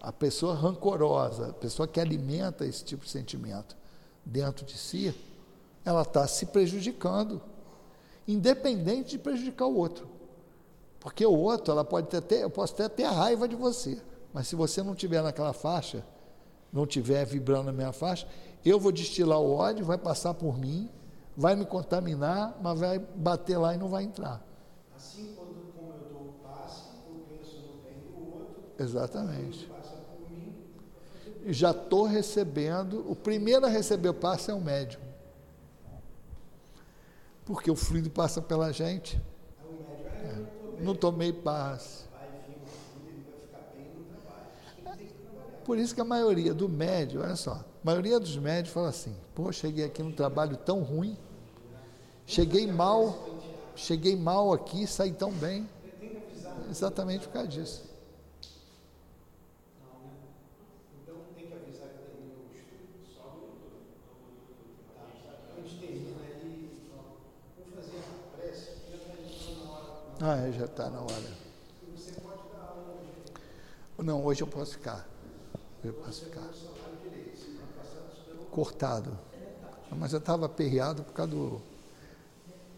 [0.00, 3.76] a pessoa rancorosa, a pessoa que alimenta esse tipo de sentimento
[4.24, 5.14] dentro de si,
[5.84, 7.40] ela está se prejudicando,
[8.26, 10.08] independente de prejudicar o outro.
[10.98, 14.48] Porque o outro, ela pode ter, até, eu posso até ter raiva de você, mas
[14.48, 16.04] se você não tiver naquela faixa,
[16.72, 18.26] não tiver vibrando na minha faixa,
[18.64, 20.90] eu vou destilar o ódio, vai passar por mim,
[21.36, 24.44] vai me contaminar, mas vai bater lá e não vai entrar.
[25.06, 25.36] Assim
[28.78, 29.70] Exatamente.
[31.46, 35.00] Já estou recebendo, o primeiro a receber o passe é o médium.
[37.44, 39.20] Porque o fluido passa pela gente.
[40.04, 40.82] É.
[40.82, 42.04] Não tomei passe.
[45.64, 49.16] Por isso que a maioria do médio, olha só, a maioria dos médios fala assim,
[49.34, 51.16] pô, cheguei aqui num trabalho tão ruim,
[52.24, 53.35] cheguei mal,
[53.76, 55.68] cheguei mal aqui, saí tão bem.
[56.68, 57.84] Exatamente por causa disso.
[70.20, 71.46] Ah, é, já está na hora.
[73.98, 75.06] Não, hoje eu posso ficar.
[75.84, 76.48] Eu posso ficar.
[78.50, 79.16] Cortado.
[79.92, 81.75] Mas eu estava aperreado por causa do.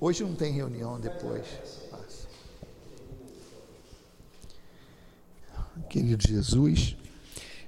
[0.01, 1.45] Hoje não tem reunião depois.
[5.91, 6.97] Querido Jesus,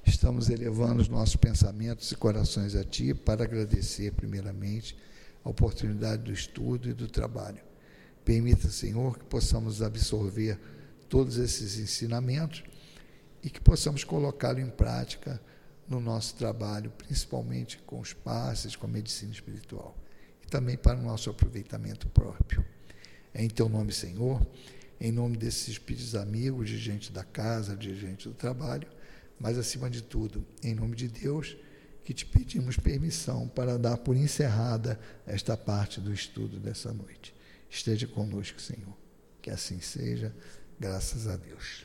[0.06, 4.96] estamos elevando os nossos pensamentos e corações a Ti para agradecer, primeiramente,
[5.44, 7.60] a oportunidade do estudo e do trabalho.
[8.24, 10.56] Permita, Senhor, que possamos absorver
[11.08, 12.62] todos esses ensinamentos
[13.42, 15.42] e que possamos colocá-lo em prática
[15.88, 19.99] no nosso trabalho, principalmente com os passes, com a medicina espiritual
[20.50, 22.64] também para o nosso aproveitamento próprio.
[23.32, 24.44] É em Teu nome, Senhor
[25.00, 28.86] em nome desses espíritos amigos, de gente da casa, de gente do trabalho,
[29.38, 31.56] mas acima de tudo, em nome de Deus,
[32.04, 37.34] que te pedimos permissão para dar por encerrada esta parte do estudo dessa noite.
[37.70, 38.94] Esteja conosco, Senhor.
[39.40, 40.34] Que assim seja,
[40.78, 41.84] graças a Deus.